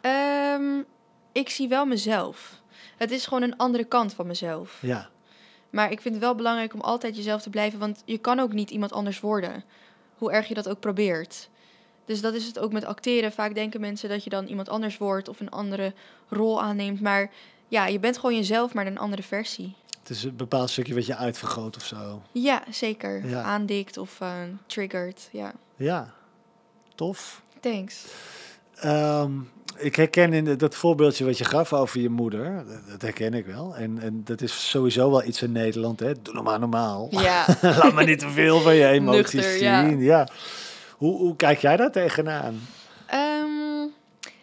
Ehm, 0.00 0.80
ik 1.32 1.48
zie 1.48 1.68
wel 1.68 1.86
mezelf. 1.86 2.60
Het 2.96 3.10
is 3.10 3.26
gewoon 3.26 3.42
een 3.42 3.56
andere 3.56 3.84
kant 3.84 4.14
van 4.14 4.26
mezelf. 4.26 4.78
Ja, 4.82 5.08
Maar 5.70 5.90
ik 5.92 6.00
vind 6.00 6.14
het 6.14 6.22
wel 6.22 6.34
belangrijk 6.34 6.74
om 6.74 6.80
altijd 6.80 7.16
jezelf 7.16 7.42
te 7.42 7.50
blijven, 7.50 7.78
want 7.78 8.02
je 8.04 8.18
kan 8.18 8.38
ook 8.40 8.52
niet 8.52 8.70
iemand 8.70 8.92
anders 8.92 9.20
worden. 9.20 9.64
Hoe 10.18 10.32
erg 10.32 10.48
je 10.48 10.54
dat 10.54 10.68
ook 10.68 10.80
probeert. 10.80 11.48
Dus 12.04 12.20
dat 12.20 12.34
is 12.34 12.46
het 12.46 12.58
ook 12.58 12.72
met 12.72 12.84
acteren. 12.84 13.32
Vaak 13.32 13.54
denken 13.54 13.80
mensen 13.80 14.08
dat 14.08 14.24
je 14.24 14.30
dan 14.30 14.46
iemand 14.46 14.68
anders 14.68 14.98
wordt 14.98 15.28
of 15.28 15.40
een 15.40 15.50
andere 15.50 15.92
rol 16.28 16.62
aanneemt. 16.62 17.00
Maar 17.00 17.30
ja, 17.68 17.86
je 17.86 17.98
bent 17.98 18.18
gewoon 18.18 18.34
jezelf, 18.36 18.74
maar 18.74 18.86
een 18.86 18.98
andere 18.98 19.22
versie. 19.22 19.74
het 20.00 20.10
is 20.10 20.24
een 20.24 20.36
bepaald 20.36 20.70
stukje 20.70 20.94
wat 20.94 21.06
je 21.06 21.16
uitvergroot 21.16 21.76
of 21.76 21.84
zo. 21.84 22.22
Ja, 22.32 22.62
zeker. 22.70 23.26
Ja. 23.28 23.42
Aandikt 23.42 23.96
of 23.98 24.20
eh, 24.20 24.32
triggert. 24.66 25.28
Ja, 25.32 25.52
Ja, 25.76 26.12
tof. 26.94 27.42
thanks. 27.60 28.04
Ehm, 28.74 29.32
ik 29.76 29.96
herken 29.96 30.32
in 30.32 30.56
dat 30.56 30.74
voorbeeldje 30.74 31.24
wat 31.24 31.38
je 31.38 31.44
gaf 31.44 31.72
over 31.72 32.00
je 32.00 32.08
moeder, 32.08 32.64
dat, 32.90 33.02
herken 33.02 33.34
ik 33.34 33.46
wel. 33.46 33.76
En, 33.76 33.98
en 33.98 34.20
dat 34.24 34.40
is 34.40 34.70
sowieso 34.70 35.10
wel 35.10 35.24
iets 35.24 35.42
in 35.42 35.52
Nederland, 35.52 36.00
hè. 36.00 36.22
Doe 36.22 36.42
maar 36.42 36.58
normaal. 36.58 37.06
Ja, 37.10 37.46
Laat 37.60 37.92
me 37.92 38.04
niet 38.04 38.18
te 38.18 38.30
veel 38.30 38.60
van 38.60 38.74
je 38.74 38.86
emoties 38.86 39.32
Nuchter, 39.32 39.58
zien. 39.58 40.00
ja. 40.00 40.18
Ja. 40.18 40.28
Hoe, 40.96 41.16
hoe 41.16 41.36
kijk 41.36 41.58
jij 41.58 41.76
daar 41.76 41.92
tegenaan? 41.92 42.60
Ehm, 43.06 43.88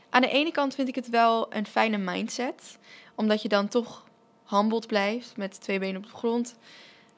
aan 0.09 0.21
de 0.21 0.29
ene 0.29 0.51
kant 0.51 0.75
vind 0.75 0.87
ik 0.87 0.95
het 0.95 1.09
wel 1.09 1.53
een 1.53 1.65
fijne 1.65 1.97
mindset. 1.97 2.77
Omdat 3.15 3.41
je 3.41 3.49
dan 3.49 3.67
toch 3.67 4.03
humbled 4.47 4.87
blijft 4.87 5.33
met 5.37 5.61
twee 5.61 5.79
benen 5.79 5.97
op 5.97 6.03
de 6.03 6.17
grond. 6.17 6.55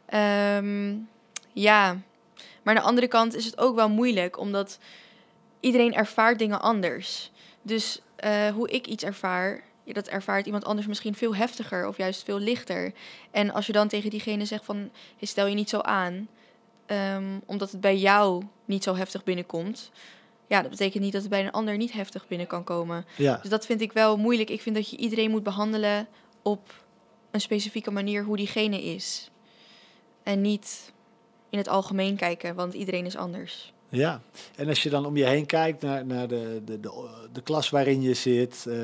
Ehm, 0.05 0.93
ja, 1.53 1.97
maar 2.63 2.75
aan 2.75 2.81
de 2.81 2.87
andere 2.87 3.07
kant 3.07 3.35
is 3.35 3.45
het 3.45 3.57
ook 3.57 3.75
wel 3.75 3.89
moeilijk. 3.89 4.39
Omdat 4.39 4.79
iedereen 5.59 5.93
ervaart 5.93 6.39
dingen 6.39 6.61
anders. 6.61 7.30
Dus 7.61 8.01
eh, 8.15 8.47
hoe 8.47 8.69
ik 8.69 8.87
iets 8.87 9.03
ervaar, 9.03 9.63
ja, 9.83 9.93
dat 9.93 10.07
ervaart 10.07 10.45
iemand 10.45 10.65
anders 10.65 10.87
misschien 10.87 11.15
veel 11.15 11.35
heftiger 11.35 11.87
of 11.87 11.97
juist 11.97 12.23
veel 12.23 12.39
lichter. 12.39 12.93
En 13.31 13.51
als 13.53 13.65
je 13.67 13.73
dan 13.73 13.87
tegen 13.87 14.09
diegene 14.09 14.45
zegt 14.45 14.65
van, 14.65 14.77
hey, 15.17 15.27
stel 15.27 15.45
je 15.47 15.55
niet 15.55 15.69
zo 15.69 15.79
aan. 15.79 16.27
ehm, 16.85 17.39
omdat 17.45 17.71
het 17.71 17.81
bij 17.81 17.97
jou 17.97 18.43
niet 18.65 18.83
zo 18.83 18.95
heftig 18.95 19.23
binnenkomt 19.23 19.91
ja, 20.51 20.61
dat 20.61 20.69
betekent 20.71 21.03
niet 21.03 21.11
dat 21.13 21.21
het 21.21 21.29
bij 21.31 21.45
een 21.45 21.51
ander 21.51 21.77
niet 21.77 21.91
heftig 21.91 22.27
binnen 22.27 22.47
kan 22.47 22.63
komen. 22.63 23.05
Ja, 23.17 23.37
Dus 23.41 23.49
dat 23.49 23.65
vind 23.65 23.81
ik 23.81 23.91
wel 23.91 24.17
moeilijk. 24.17 24.49
Ik 24.49 24.61
vind 24.61 24.75
dat 24.75 24.89
je 24.89 24.97
iedereen 24.97 25.31
moet 25.31 25.43
behandelen 25.43 26.07
op 26.41 26.83
een 27.31 27.41
specifieke 27.41 27.91
manier 27.91 28.23
hoe 28.23 28.37
diegene 28.37 28.83
is. 28.83 29.29
En 30.23 30.41
niet 30.41 30.93
in 31.49 31.57
het 31.57 31.67
algemeen 31.67 32.15
kijken, 32.15 32.55
want 32.55 32.73
iedereen 32.73 33.05
is 33.05 33.15
anders. 33.15 33.73
Ja. 33.91 34.21
En 34.55 34.67
als 34.67 34.83
je 34.83 34.89
dan 34.89 35.05
om 35.05 35.17
je 35.17 35.25
heen 35.25 35.45
kijkt 35.45 35.81
naar, 35.81 36.05
naar 36.05 36.27
de, 36.27 36.61
de, 36.65 36.79
de, 36.79 37.09
de 37.31 37.41
klas 37.41 37.69
waarin 37.69 38.01
je 38.01 38.13
zit, 38.13 38.65
eh, 38.67 38.75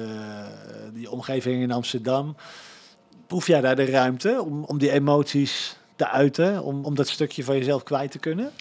die 0.93 1.11
omgeving 1.11 1.61
in 1.61 1.71
Amsterdam, 1.71 2.35
proef 3.27 3.47
jij 3.47 3.61
daar 3.61 3.75
de 3.75 3.85
ruimte 3.85 4.41
om, 4.41 4.63
om 4.63 4.77
die 4.77 4.91
emoties 4.91 5.77
te 5.95 6.07
uiten, 6.07 6.63
om, 6.63 6.85
om 6.85 6.95
dat 6.95 7.07
stukje 7.07 7.43
van 7.43 7.57
jezelf 7.57 7.83
kwijt 7.83 8.11
te 8.11 8.19
kunnen? 8.19 8.51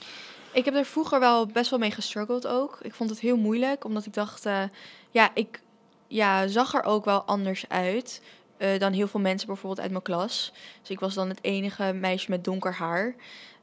Ik 0.53 0.65
heb 0.65 0.75
er 0.75 0.85
vroeger 0.85 1.21
wel 1.21 1.47
best 1.47 1.71
wel 1.71 1.79
mee 1.79 1.91
gestruggeld 1.91 2.47
ook. 2.47 2.79
Ik 2.83 2.95
vond 2.95 3.11
het 3.11 3.21
heel 3.21 3.37
moeilijk, 3.37 3.85
omdat 3.85 4.07
ik 4.07 4.15
dacht, 4.15 4.47
eh, 4.47 4.63
ja, 5.11 5.31
ik 5.35 5.61
ja, 6.07 6.47
zag 6.47 6.75
er 6.75 6.83
ook 6.83 7.05
wel 7.05 7.23
anders 7.23 7.69
uit 7.69 8.23
eh, 8.57 8.79
dan 8.79 8.93
heel 8.93 9.09
veel 9.09 9.21
mensen 9.21 9.47
bijvoorbeeld 9.47 9.81
uit 9.81 9.91
mijn 9.91 10.03
klas. 10.03 10.53
Dus 10.81 10.91
ik 10.91 11.01
was 11.01 11.15
dan 11.15 11.29
het 11.29 11.39
enige 11.43 11.93
meisje 11.93 12.31
met 12.31 12.45
donker 12.45 12.75
haar. 12.75 13.15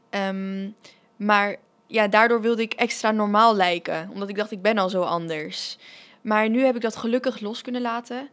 Ehm, 0.10 0.70
maar 1.16 1.58
ja, 1.94 2.08
daardoor 2.08 2.42
wilde 2.42 2.62
ik 2.62 2.74
extra 2.74 3.12
normaal 3.12 3.56
lijken, 3.56 4.10
omdat 4.14 4.30
ik 4.30 4.36
dacht, 4.36 4.52
ik 4.52 4.62
ben 4.62 4.78
al 4.78 4.90
zo 4.90 5.02
anders. 5.02 5.78
Maar 6.22 6.50
nu 6.50 6.64
heb 6.66 6.76
ik 6.76 6.82
dat 6.82 6.96
gelukkig 6.96 7.40
los 7.40 7.62
kunnen 7.62 7.82
laten. 7.82 8.30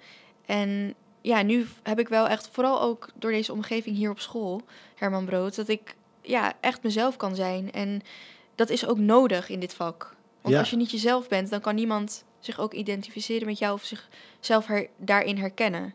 En 0.46 0.94
ja, 1.20 1.42
nu 1.42 1.66
heb 1.82 1.98
ik 1.98 2.08
wel 2.08 2.28
echt, 2.28 2.48
vooral 2.52 2.80
ook 2.82 3.08
door 3.14 3.30
deze 3.30 3.52
omgeving 3.52 3.96
hier 3.96 4.10
op 4.10 4.20
school, 4.20 4.62
Herman 4.94 5.24
Brood, 5.24 5.56
dat 5.56 5.68
ik 5.68 5.94
ja, 6.22 6.52
echt 6.60 6.82
mezelf 6.82 7.16
kan 7.16 7.34
zijn. 7.34 7.72
En 7.72 8.02
dat 8.54 8.70
is 8.70 8.86
ook 8.86 8.98
nodig 8.98 9.48
in 9.48 9.60
dit 9.60 9.74
vak. 9.74 10.14
Want 10.40 10.54
Ja. 10.54 10.60
als 10.60 10.70
je 10.70 10.76
niet 10.76 10.90
jezelf 10.90 11.28
bent, 11.28 11.50
dan 11.50 11.60
kan 11.60 11.74
niemand 11.74 12.24
zich 12.38 12.58
ook 12.58 12.72
identificeren 12.74 13.46
met 13.46 13.58
jou 13.58 13.74
of 13.74 13.84
zichzelf 13.84 14.66
her, 14.66 14.88
daarin 14.96 15.36
herkennen. 15.36 15.94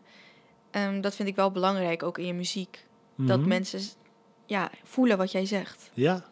Ehm, 0.70 1.00
dat 1.00 1.14
vind 1.14 1.28
ik 1.28 1.36
wel 1.36 1.50
belangrijk, 1.50 2.02
ook 2.02 2.18
in 2.18 2.26
je 2.26 2.34
muziek. 2.34 2.84
Dat 3.16 3.38
Mhm. 3.38 3.48
mensen 3.48 3.80
ja, 4.46 4.70
voelen 4.84 5.16
wat 5.18 5.32
jij 5.32 5.46
zegt. 5.46 5.90
Ja, 5.94 6.24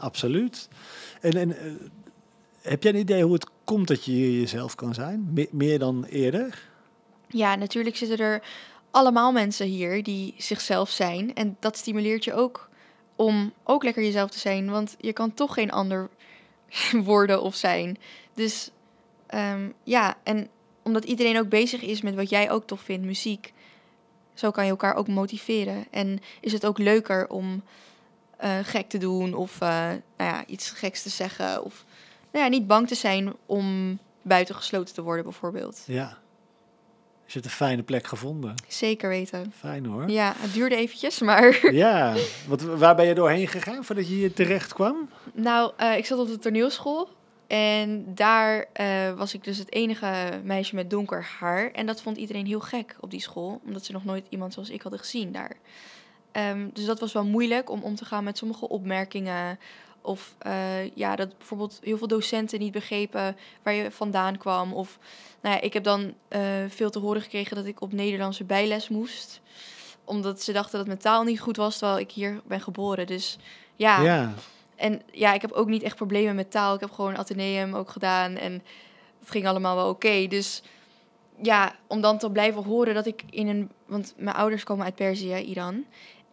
absoluut. 0.00 0.68
En, 1.20 1.32
en 1.32 1.58
eh, 1.58 1.72
heb 2.60 2.82
jij 2.82 2.92
een 2.92 2.98
idee 2.98 3.22
hoe 3.22 3.32
het 3.32 3.46
komt 3.64 3.88
dat 3.88 4.04
je 4.04 4.40
jezelf 4.40 4.74
kan 4.74 4.94
zijn? 4.94 5.30
Me- 5.32 5.48
meer 5.50 5.78
dan 5.78 6.04
eerder? 6.04 6.68
Ja, 7.28 7.54
natuurlijk 7.54 7.96
zitten 7.96 8.18
er 8.18 8.42
allemaal 8.90 9.32
mensen 9.32 9.66
hier 9.66 10.02
die 10.02 10.34
zichzelf 10.36 10.90
zijn. 10.90 11.34
En 11.34 11.56
dat 11.60 11.76
stimuleert 11.76 12.24
je 12.24 12.34
ook 12.34 12.68
om 13.16 13.52
ook 13.64 13.82
lekker 13.82 14.02
jezelf 14.02 14.30
te 14.30 14.38
zijn. 14.38 14.70
Want 14.70 14.96
je 14.98 15.12
kan 15.12 15.34
toch 15.34 15.54
geen 15.54 15.70
ander 15.70 16.08
worden 17.04 17.42
of 17.42 17.54
zijn. 17.54 17.98
Dus 18.34 18.70
ehm, 19.26 19.68
ja, 19.84 20.16
en 20.22 20.48
omdat 20.82 21.04
iedereen 21.04 21.38
ook 21.38 21.48
bezig 21.48 21.82
is 21.82 22.02
met 22.02 22.14
wat 22.14 22.30
jij 22.30 22.50
ook 22.50 22.66
tof 22.66 22.80
vindt, 22.80 23.06
muziek. 23.06 23.52
Zo 24.34 24.50
kan 24.50 24.64
je 24.64 24.70
elkaar 24.70 24.94
ook 24.94 25.08
motiveren. 25.08 25.86
En 25.90 26.20
is 26.40 26.52
het 26.52 26.66
ook 26.66 26.78
leuker 26.78 27.28
om 27.28 27.62
eh, 28.40 28.58
gek 28.62 28.88
te 28.88 28.98
doen 28.98 29.34
of 29.34 29.60
eh, 29.60 29.68
nou 29.68 30.00
ja, 30.16 30.46
iets 30.46 30.70
geks 30.70 31.02
te 31.02 31.08
zeggen. 31.08 31.64
Of 31.64 31.84
nou 32.32 32.44
ja, 32.44 32.50
niet 32.50 32.66
bang 32.66 32.88
te 32.88 32.94
zijn 32.94 33.32
om 33.46 33.98
buitengesloten 34.22 34.94
te 34.94 35.02
worden 35.02 35.24
bijvoorbeeld. 35.24 35.82
Ja. 35.86 36.18
Je 37.26 37.32
hebt 37.32 37.44
een 37.44 37.50
fijne 37.50 37.82
plek 37.82 38.06
gevonden. 38.06 38.54
Zeker 38.68 39.08
weten. 39.08 39.52
Fijn 39.56 39.86
hoor. 39.86 40.10
Ja, 40.10 40.34
het 40.36 40.52
duurde 40.52 40.76
eventjes, 40.76 41.20
maar... 41.20 41.58
Ja, 41.72 42.14
want 42.48 42.62
waar 42.62 42.94
ben 42.96 43.06
je 43.06 43.14
doorheen 43.14 43.48
gegaan 43.48 43.84
voordat 43.84 44.08
je 44.08 44.14
hier 44.14 44.32
terecht 44.32 44.72
kwam? 44.72 45.08
Nou, 45.32 45.72
eh, 45.76 45.96
ik 45.96 46.06
zat 46.06 46.18
op 46.18 46.26
de 46.28 46.38
toneelschool. 46.38 47.08
En 47.46 48.14
daar 48.14 48.66
was 49.16 49.34
ik 49.34 49.44
dus 49.44 49.58
het 49.58 49.72
enige 49.72 50.40
meisje 50.44 50.74
met 50.74 50.90
donker 50.90 51.26
haar. 51.38 51.70
En 51.70 51.86
dat 51.86 52.02
vond 52.02 52.16
iedereen 52.16 52.46
heel 52.46 52.60
gek 52.60 52.96
op 53.00 53.10
die 53.10 53.20
school. 53.20 53.60
Omdat 53.64 53.84
ze 53.84 53.92
nog 53.92 54.04
nooit 54.04 54.26
iemand 54.28 54.52
zoals 54.52 54.70
ik 54.70 54.82
hadden 54.82 55.00
gezien 55.00 55.32
daar. 55.32 55.56
Ehm, 56.32 56.68
dus 56.72 56.84
dat 56.84 57.00
was 57.00 57.12
wel 57.12 57.24
moeilijk 57.24 57.70
om 57.70 57.82
om 57.82 57.94
te 57.94 58.04
gaan 58.04 58.24
met 58.24 58.38
sommige 58.38 58.68
opmerkingen. 58.68 59.58
Of 60.02 60.34
eh, 60.38 60.96
ja, 60.96 61.16
dat 61.16 61.38
bijvoorbeeld 61.38 61.78
heel 61.82 61.98
veel 61.98 62.06
docenten 62.06 62.58
niet 62.58 62.72
begrepen 62.72 63.36
waar 63.62 63.74
je 63.74 63.90
vandaan 63.90 64.38
kwam. 64.38 64.72
Of 64.72 64.98
nou 65.40 65.54
ja, 65.54 65.60
ik 65.60 65.72
heb 65.72 65.84
dan 65.84 66.14
eh, 66.28 66.40
veel 66.68 66.90
te 66.90 66.98
horen 66.98 67.22
gekregen 67.22 67.56
dat 67.56 67.66
ik 67.66 67.80
op 67.80 67.92
Nederlandse 67.92 68.44
bijles 68.44 68.88
moest. 68.88 69.40
Omdat 70.04 70.42
ze 70.42 70.52
dachten 70.52 70.78
dat 70.78 70.86
mijn 70.86 70.98
taal 70.98 71.22
niet 71.22 71.40
goed 71.40 71.56
was, 71.56 71.78
terwijl 71.78 71.98
ik 71.98 72.10
hier 72.10 72.40
ben 72.46 72.60
geboren. 72.60 73.06
Dus 73.06 73.38
ja, 73.76 74.02
Ja, 74.02 74.34
en 74.76 75.02
ja, 75.12 75.32
ik 75.32 75.40
heb 75.40 75.52
ook 75.52 75.68
niet 75.68 75.82
echt 75.82 75.96
problemen 75.96 76.34
met 76.34 76.50
taal. 76.50 76.74
Ik 76.74 76.80
heb 76.80 76.90
gewoon 76.90 77.16
Atheneum 77.16 77.74
ook 77.74 77.90
gedaan 77.90 78.36
en 78.36 78.52
het 79.20 79.30
ging 79.30 79.46
allemaal 79.46 79.76
wel 79.76 79.88
oké. 79.88 80.26
Dus 80.26 80.62
ja, 81.42 81.74
om 81.86 82.00
dan 82.00 82.18
te 82.18 82.30
blijven 82.30 82.64
horen 82.64 82.94
dat 82.94 83.06
ik 83.06 83.22
in 83.30 83.48
een... 83.48 83.70
Want 83.86 84.14
mijn 84.16 84.36
ouders 84.36 84.64
komen 84.64 84.84
uit 84.84 84.94
Perzië, 84.94 85.34
Iran. 85.34 85.84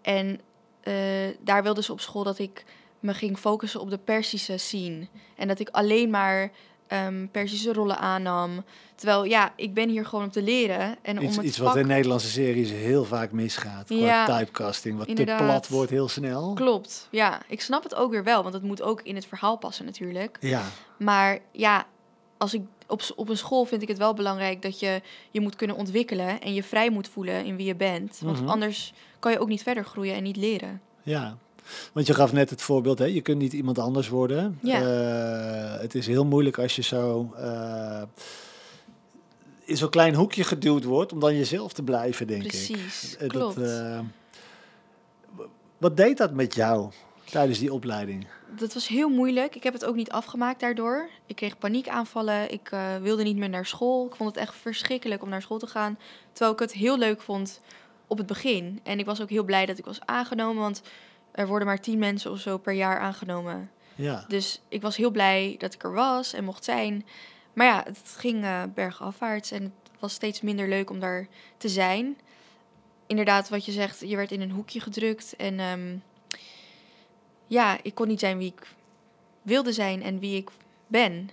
En 0.08 0.40
eh, 0.82 0.94
daar 1.40 1.64
wilden 1.64 1.84
ze 1.84 1.92
op 1.92 2.00
school 2.00 2.24
dat 2.24 2.40
ik 2.40 2.66
me 3.00 3.14
ging 3.14 3.38
focussen 3.38 3.80
op 3.80 3.90
de 3.90 3.98
Persische 3.98 4.58
scene. 4.58 5.08
En 5.36 5.48
dat 5.48 5.60
ik 5.60 5.70
alleen 5.70 6.10
maar 6.10 6.52
ehm 6.88 7.28
Persische 7.32 7.74
rollen 7.74 7.98
aannam. 7.98 8.64
Terwijl 8.96 9.24
ja, 9.24 9.54
ik 9.56 9.74
ben 9.74 9.90
hier 9.90 10.06
gewoon 10.06 10.24
om 10.24 10.32
te 10.32 10.42
leren. 10.42 10.98
En 11.02 11.24
iets, 11.24 11.32
om 11.32 11.38
het 11.38 11.48
iets 11.48 11.58
vak... 11.58 11.68
wat 11.68 11.76
in 11.76 11.88
Nederlandse 11.88 12.30
series 12.30 12.72
heel 12.72 13.06
vaak 13.06 13.32
misgaat. 13.32 13.88
Qua 13.88 14.26
typecasting, 14.26 14.98
wat 14.98 15.08
inderdaad. 15.08 15.38
te 15.38 15.44
plat 15.44 15.68
wordt 15.68 15.92
heel 15.92 16.08
snel. 16.08 16.54
Klopt, 16.54 17.08
ja. 17.12 17.42
Ik 17.48 17.62
snap 17.62 17.84
het 17.84 17.96
ook 17.96 18.12
weer 18.12 18.24
wel, 18.24 18.42
want 18.42 18.54
het 18.54 18.64
moet 18.64 18.82
ook 18.82 19.02
in 19.02 19.16
het 19.16 19.26
verhaal 19.26 19.58
passen 19.58 19.86
natuurlijk. 19.86 20.38
Ja, 20.40 20.64
Maar 20.98 21.40
ja, 21.52 21.86
als 22.38 22.54
ik 22.54 22.62
op, 22.88 23.02
op 23.16 23.30
een 23.30 23.38
school 23.38 23.66
vind 23.66 23.82
ik 23.82 23.88
het 23.88 23.98
wel 23.98 24.14
belangrijk 24.14 24.62
dat 24.62 24.80
je 24.80 25.02
je 25.32 25.40
moet 25.42 25.56
kunnen 25.56 25.76
ontwikkelen 25.76 26.42
en 26.42 26.54
je 26.54 26.64
vrij 26.64 26.90
moet 26.90 27.08
voelen 27.08 27.46
in 27.46 27.56
wie 27.56 27.66
je 27.66 27.76
bent. 27.76 28.20
Want 28.24 28.40
Mhm. 28.42 28.50
anders 28.50 28.94
kan 29.20 29.32
je 29.32 29.40
ook 29.40 29.48
niet 29.48 29.64
verder 29.64 29.86
groeien 29.86 30.16
en 30.16 30.24
niet 30.24 30.38
leren. 30.38 30.82
ja. 31.04 31.38
Want 31.94 32.08
je 32.08 32.14
gaf 32.14 32.34
net 32.34 32.50
het 32.50 32.62
voorbeeld, 32.62 33.00
hè? 33.00 33.06
je 33.06 33.22
kunt 33.22 33.38
niet 33.38 33.54
iemand 33.54 33.80
anders 33.80 34.10
worden. 34.10 34.60
Ja. 34.62 34.82
Eh, 34.82 35.82
het 35.82 35.96
is 35.96 36.08
heel 36.08 36.26
moeilijk 36.26 36.58
als 36.60 36.76
je 36.76 36.82
zo 36.82 37.34
eh, 37.38 38.02
in 39.66 39.78
zo'n 39.78 39.90
klein 39.90 40.14
hoekje 40.16 40.44
geduwd 40.44 40.84
wordt 40.84 41.12
om 41.14 41.20
dan 41.20 41.36
jezelf 41.36 41.74
te 41.74 41.84
blijven, 41.84 42.28
denk 42.28 42.42
ik. 42.44 42.48
Precies, 42.48 43.18
Eh, 43.18 43.28
klopt. 43.28 43.56
Dat, 43.56 44.04
wat 45.78 45.98
deed 45.98 46.18
dat 46.18 46.32
met 46.34 46.56
jou 46.56 46.92
tijdens 47.30 47.60
die 47.60 47.74
opleiding? 47.74 48.28
Dat 48.56 48.74
was 48.74 48.88
heel 48.88 49.10
moeilijk. 49.10 49.56
Ik 49.56 49.64
heb 49.64 49.74
het 49.74 49.86
ook 49.86 49.96
niet 49.96 50.12
afgemaakt 50.12 50.60
daardoor. 50.60 51.10
Ik 51.26 51.36
kreeg 51.36 51.58
paniekaanvallen. 51.58 52.52
Ik 52.52 52.72
eh, 52.72 52.96
wilde 52.98 53.24
niet 53.24 53.38
meer 53.38 53.50
naar 53.50 53.66
school. 53.66 54.06
Ik 54.06 54.16
vond 54.16 54.30
het 54.30 54.40
echt 54.44 54.56
verschrikkelijk 54.56 55.24
om 55.24 55.30
naar 55.30 55.42
school 55.42 55.58
te 55.58 55.68
gaan. 55.68 55.98
Terwijl 56.32 56.54
ik 56.54 56.60
het 56.60 56.74
heel 56.74 56.98
leuk 56.98 57.22
vond 57.22 57.62
op 58.08 58.18
het 58.18 58.28
begin. 58.28 58.80
En 58.84 59.00
ik 59.00 59.06
was 59.06 59.22
ook 59.22 59.30
heel 59.30 59.44
blij 59.44 59.66
dat 59.66 59.78
ik 59.78 59.86
was 59.86 60.00
aangenomen. 60.06 60.62
Want 60.62 60.82
er 61.32 61.48
worden 61.48 61.68
maar 61.68 61.82
tien 61.82 62.00
mensen 62.00 62.32
of 62.32 62.40
zo 62.40 62.58
per 62.58 62.74
jaar 62.74 63.00
aangenomen. 63.00 63.72
Ja, 63.96 64.26
Dus 64.28 64.62
ik 64.70 64.82
was 64.82 64.96
heel 64.98 65.12
blij 65.12 65.56
dat 65.58 65.74
ik 65.74 65.84
er 65.84 65.94
was 65.94 66.34
en 66.34 66.44
mocht 66.44 66.64
zijn. 66.64 67.06
Maar 67.54 67.66
ja, 67.66 67.84
het 67.86 68.14
ging 68.18 68.44
eh 68.44 68.64
bergafwaarts 68.74 69.52
en 69.52 69.64
het 69.64 70.00
was 70.00 70.14
steeds 70.14 70.42
minder 70.42 70.68
leuk 70.68 70.90
om 70.90 71.00
daar 71.00 71.28
te 71.58 71.70
zijn. 71.70 72.18
Inderdaad, 73.08 73.50
wat 73.50 73.66
je 73.66 73.72
zegt, 73.72 74.00
je 74.00 74.16
werd 74.16 74.32
in 74.32 74.42
een 74.42 74.52
hoekje 74.52 74.80
gedrukt. 74.80 75.36
En 75.36 75.60
ehm, 75.60 75.96
ja, 77.48 77.78
ik 77.82 77.96
kon 77.96 78.08
niet 78.08 78.20
zijn 78.20 78.38
wie 78.38 78.54
ik 78.58 78.68
wilde 79.42 79.72
zijn 79.72 80.04
en 80.04 80.20
wie 80.20 80.38
ik 80.38 80.50
ben. 80.88 81.30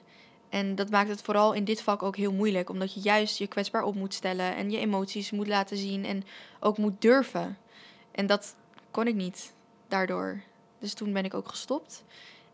En 0.48 0.74
dat 0.74 0.90
maakt 0.90 1.08
het 1.08 1.22
vooral 1.22 1.52
in 1.52 1.64
dit 1.64 1.82
vak 1.82 2.02
ook 2.02 2.16
heel 2.16 2.32
moeilijk, 2.32 2.70
omdat 2.70 2.94
je 2.94 3.00
juist 3.00 3.38
je 3.38 3.46
kwetsbaar 3.46 3.82
op 3.82 3.94
moet 3.94 4.14
stellen 4.14 4.56
en 4.56 4.70
je 4.70 4.78
emoties 4.78 5.30
moet 5.30 5.46
laten 5.46 5.76
zien 5.76 6.04
en 6.04 6.24
ook 6.60 6.78
moet 6.78 7.00
durven. 7.00 7.58
En 8.10 8.26
dat 8.26 8.54
kon 8.90 9.06
ik 9.06 9.14
niet 9.14 9.52
daardoor. 9.88 10.40
Dus 10.78 10.94
toen 10.94 11.12
ben 11.12 11.24
ik 11.24 11.34
ook 11.34 11.48
gestopt. 11.48 12.04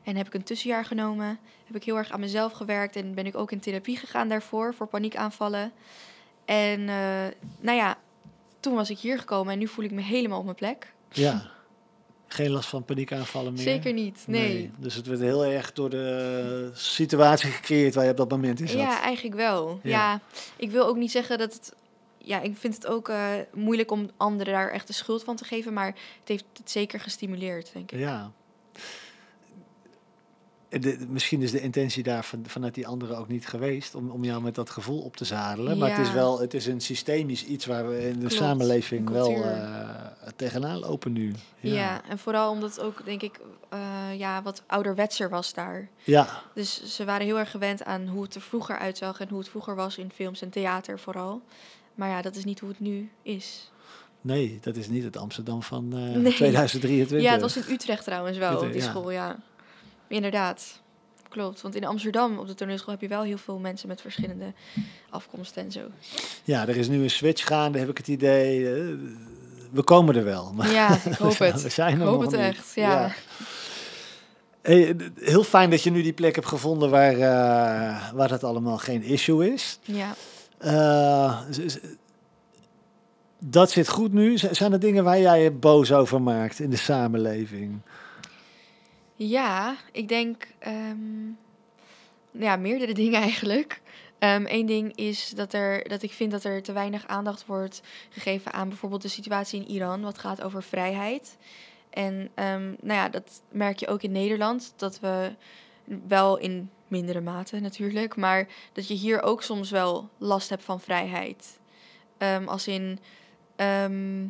En 0.03 0.17
heb 0.17 0.27
ik 0.27 0.35
een 0.35 0.43
tussenjaar 0.43 0.85
genomen. 0.85 1.39
Heb 1.67 1.77
ik 1.77 1.85
heel 1.85 1.97
erg 1.97 2.11
aan 2.11 2.21
mezelf 2.21 2.53
gewerkt. 2.53 2.97
En 2.97 3.15
ben 3.15 3.27
ik 3.27 3.37
ook 3.37 3.53
in 3.53 3.61
therapie 3.61 3.97
gegaan 3.97 4.29
daarvoor, 4.29 4.75
voor 4.75 4.87
paniekaanvallen. 4.87 5.73
En 6.45 6.89
eh, 6.89 7.27
nou 7.61 7.77
ja, 7.77 7.99
toen 8.61 8.75
was 8.75 8.91
ik 8.91 8.99
hier 8.99 9.19
gekomen 9.19 9.53
en 9.53 9.59
nu 9.59 9.67
voel 9.67 9.85
ik 9.85 9.91
me 9.91 10.03
helemaal 10.03 10.39
op 10.39 10.45
mijn 10.45 10.57
plek. 10.57 10.93
ja. 11.13 11.59
Geen 12.33 12.51
last 12.51 12.69
van 12.69 12.85
paniekaanvallen 12.85 13.53
meer? 13.53 13.63
Zeker 13.63 13.93
niet, 13.93 14.25
nee. 14.27 14.71
Dus 14.77 14.95
het 14.95 15.07
werd 15.07 15.21
heel 15.21 15.45
erg 15.45 15.73
door 15.73 15.91
de 15.91 16.71
situatie 16.73 17.51
gecreëerd 17.51 17.95
waar 17.95 18.05
je 18.05 18.11
op 18.11 18.17
dat 18.17 18.31
moment 18.31 18.61
in 18.61 18.69
zat. 18.69 18.79
Ja, 18.79 19.01
eigenlijk 19.03 19.37
wel. 19.37 19.81
Ja. 19.83 19.91
Ja. 19.91 20.21
ik 20.57 20.71
wil 20.71 20.87
ook 20.87 20.97
niet 20.97 21.11
zeggen 21.11 21.39
dat 21.39 21.53
het... 21.53 21.75
Ja, 22.19 22.41
ik 22.41 22.57
vind 22.57 22.75
het 22.75 22.87
ook 22.87 23.09
eh, 23.09 23.29
moeilijk 23.55 23.91
om 23.91 24.11
anderen 24.17 24.53
daar 24.53 24.71
echt 24.71 24.87
de 24.87 24.93
schuld 24.93 25.25
van 25.25 25.37
te 25.37 25.45
geven. 25.45 25.73
Maar 25.73 25.87
het 25.87 26.29
heeft 26.29 26.45
het 26.53 26.71
zeker 26.71 27.01
gestimuleerd, 27.01 27.71
denk 27.73 27.93
ik. 27.93 27.99
Ja. 27.99 28.33
De, 30.69 31.07
misschien 31.09 31.43
is 31.43 31.51
de 31.51 31.61
intentie 31.61 32.03
daar 32.03 32.25
van, 32.25 32.43
vanuit 32.47 32.75
die 32.75 32.87
anderen 32.87 33.19
ook 33.19 33.29
niet 33.29 33.47
geweest 33.47 33.95
om, 33.95 34.11
om 34.11 34.25
jou 34.25 34.43
met 34.43 34.55
dat 34.55 34.71
gevoel 34.71 35.01
op 35.01 35.17
te 35.17 35.25
zadelen. 35.25 35.79
Maar 35.79 35.97
het 35.97 36.07
is 36.07 36.13
wel 36.13 36.41
het 36.41 36.55
is 36.55 36.67
een 36.67 36.81
systemisch 36.81 37.45
iets 37.45 37.67
waar 37.67 37.89
we 37.89 38.09
in 38.09 38.13
de 38.13 38.19
Klopt, 38.19 38.35
samenleving 38.35 39.11
wel. 39.11 39.45
Eh, 40.31 40.37
tegenaan 40.37 40.79
lopen 40.79 41.13
nu. 41.13 41.33
Ja. 41.61 42.03
en 42.09 42.19
vooral 42.19 42.51
omdat 42.51 42.81
ook, 42.81 43.05
denk 43.05 43.23
ik, 43.23 43.41
eh, 43.69 44.19
ja, 44.19 44.43
wat 44.43 44.63
ouderwetser 44.67 45.29
was 45.29 45.53
daar. 45.55 45.89
ja, 46.05 46.43
Dus 46.55 46.95
ze 46.97 47.05
waren 47.05 47.27
heel 47.27 47.39
erg 47.39 47.51
gewend 47.51 47.85
aan 47.85 48.07
hoe 48.07 48.23
het 48.23 48.35
er 48.35 48.41
vroeger 48.41 48.79
uitzag 48.79 49.21
en 49.21 49.29
hoe 49.29 49.39
het 49.39 49.49
vroeger 49.49 49.75
was 49.75 49.99
in 49.99 50.11
films 50.15 50.43
en 50.43 50.51
theater 50.51 50.99
vooral. 50.99 51.41
Maar 51.95 52.09
ja, 52.09 52.23
dat 52.23 52.37
is 52.37 52.45
niet 52.45 52.61
hoe 52.61 52.69
het 52.69 52.81
nu 52.81 53.11
is. 53.23 53.71
nee, 54.21 54.59
dat 54.63 54.77
is 54.77 54.89
niet 54.89 55.05
het 55.05 55.17
Amsterdam 55.17 55.63
van 55.63 55.85
eh, 55.93 55.99
Nee. 56.23 56.33
2023. 56.33 57.21
Ja, 57.23 57.33
het 57.33 57.41
was 57.41 57.57
in 57.57 57.65
Utrecht 57.73 58.05
trouwens 58.05 58.39
wel, 58.39 58.53
op 58.55 58.59
die 58.59 58.69
Utrecht, 58.69 58.85
ja. 58.87 58.91
school, 58.91 59.11
ja. 59.11 59.37
Inderdaad, 60.09 60.81
klopt. 61.29 61.61
Want 61.61 61.75
in 61.75 61.85
Amsterdam 61.85 62.39
op 62.39 62.47
de 62.47 62.55
toneelschool 62.55 62.93
heb 62.93 63.01
je 63.01 63.09
wel 63.09 63.23
heel 63.23 63.39
veel 63.39 63.59
mensen 63.59 63.89
met 63.89 64.01
verschillende 64.01 64.53
afkomsten 65.11 65.63
en 65.65 65.73
zo. 65.73 65.81
Ja, 66.45 66.69
er 66.69 66.77
is 66.77 66.89
nu 66.89 67.03
een 67.03 67.11
switch 67.11 67.47
gaande, 67.47 67.79
heb 67.79 67.89
ik 67.89 67.97
het 67.97 68.09
idee. 68.09 68.75
eh, 68.75 68.95
we 69.71 69.83
komen 69.83 70.17
er 70.17 70.25
wel. 70.25 70.55
Ja, 70.63 70.99
ik 71.05 71.15
hoop 71.23 71.37
we 71.37 71.45
het. 71.45 71.73
zijn 71.73 71.95
er 71.95 72.01
Ik 72.01 72.07
hoop 72.07 72.23
nog 72.23 72.31
het 72.31 72.41
niet. 72.41 72.51
echt, 72.57 72.73
ja. 72.75 73.13
Hey, 74.63 74.97
heel 75.15 75.43
fijn 75.45 75.71
dat 75.71 75.83
je 75.83 75.91
nu 75.91 76.03
die 76.03 76.13
plek 76.13 76.35
hebt 76.35 76.47
gevonden 76.47 76.91
waar, 76.91 77.13
eh, 77.13 78.13
waar 78.15 78.29
dat 78.29 78.45
allemaal 78.45 78.79
geen 78.79 79.03
issue 79.03 79.53
is. 79.53 79.79
Ja. 79.83 80.15
Eh, 80.59 81.41
dat 83.39 83.71
zit 83.71 83.89
goed 83.89 84.13
nu. 84.13 84.39
Zijn 84.39 84.73
er 84.73 84.81
dingen 84.81 85.05
waar 85.05 85.21
jij 85.21 85.43
je 85.43 85.51
boos 85.51 85.93
over 85.93 86.23
maakt 86.23 86.59
in 86.61 86.71
de 86.71 86.77
samenleving? 86.77 87.81
Ja, 89.15 89.77
ik 89.93 90.09
denk, 90.09 90.47
ehm, 90.59 91.29
ja, 92.31 92.57
meerdere 92.57 92.95
dingen 93.03 93.21
eigenlijk. 93.21 93.81
Eén 94.21 94.67
ding 94.67 94.97
is 94.97 95.31
dat, 95.31 95.53
er, 95.53 95.89
dat 95.89 96.03
ik 96.03 96.13
vind 96.13 96.31
dat 96.31 96.45
er 96.45 96.63
te 96.63 96.73
weinig 96.73 97.07
aandacht 97.07 97.47
wordt 97.47 97.83
gegeven 98.09 98.53
aan 98.53 98.69
bijvoorbeeld 98.69 99.03
de 99.03 99.09
situatie 99.09 99.61
in 99.61 99.71
Iran, 99.71 100.03
wat 100.03 100.19
gaat 100.19 100.43
over 100.43 100.63
vrijheid. 100.63 101.37
En 101.91 102.31
ehm, 102.35 102.65
nou 102.81 102.99
ja, 102.99 103.09
dat 103.09 103.43
merk 103.49 103.79
je 103.79 103.89
ook 103.89 104.03
in 104.03 104.13
Nederland, 104.13 104.73
dat 104.77 105.01
we 105.01 105.33
wel 106.09 106.39
in 106.39 106.71
mindere 106.89 107.21
mate 107.21 107.61
natuurlijk, 107.61 108.17
maar 108.17 108.49
dat 108.73 108.89
je 108.89 108.95
hier 108.95 109.23
ook 109.23 109.43
soms 109.43 109.71
wel 109.71 110.09
last 110.19 110.49
hebt 110.49 110.65
van 110.65 110.81
vrijheid. 110.81 111.59
Ehm, 112.19 112.49
als 112.49 112.69
in, 112.69 112.99
ehm, 113.57 114.27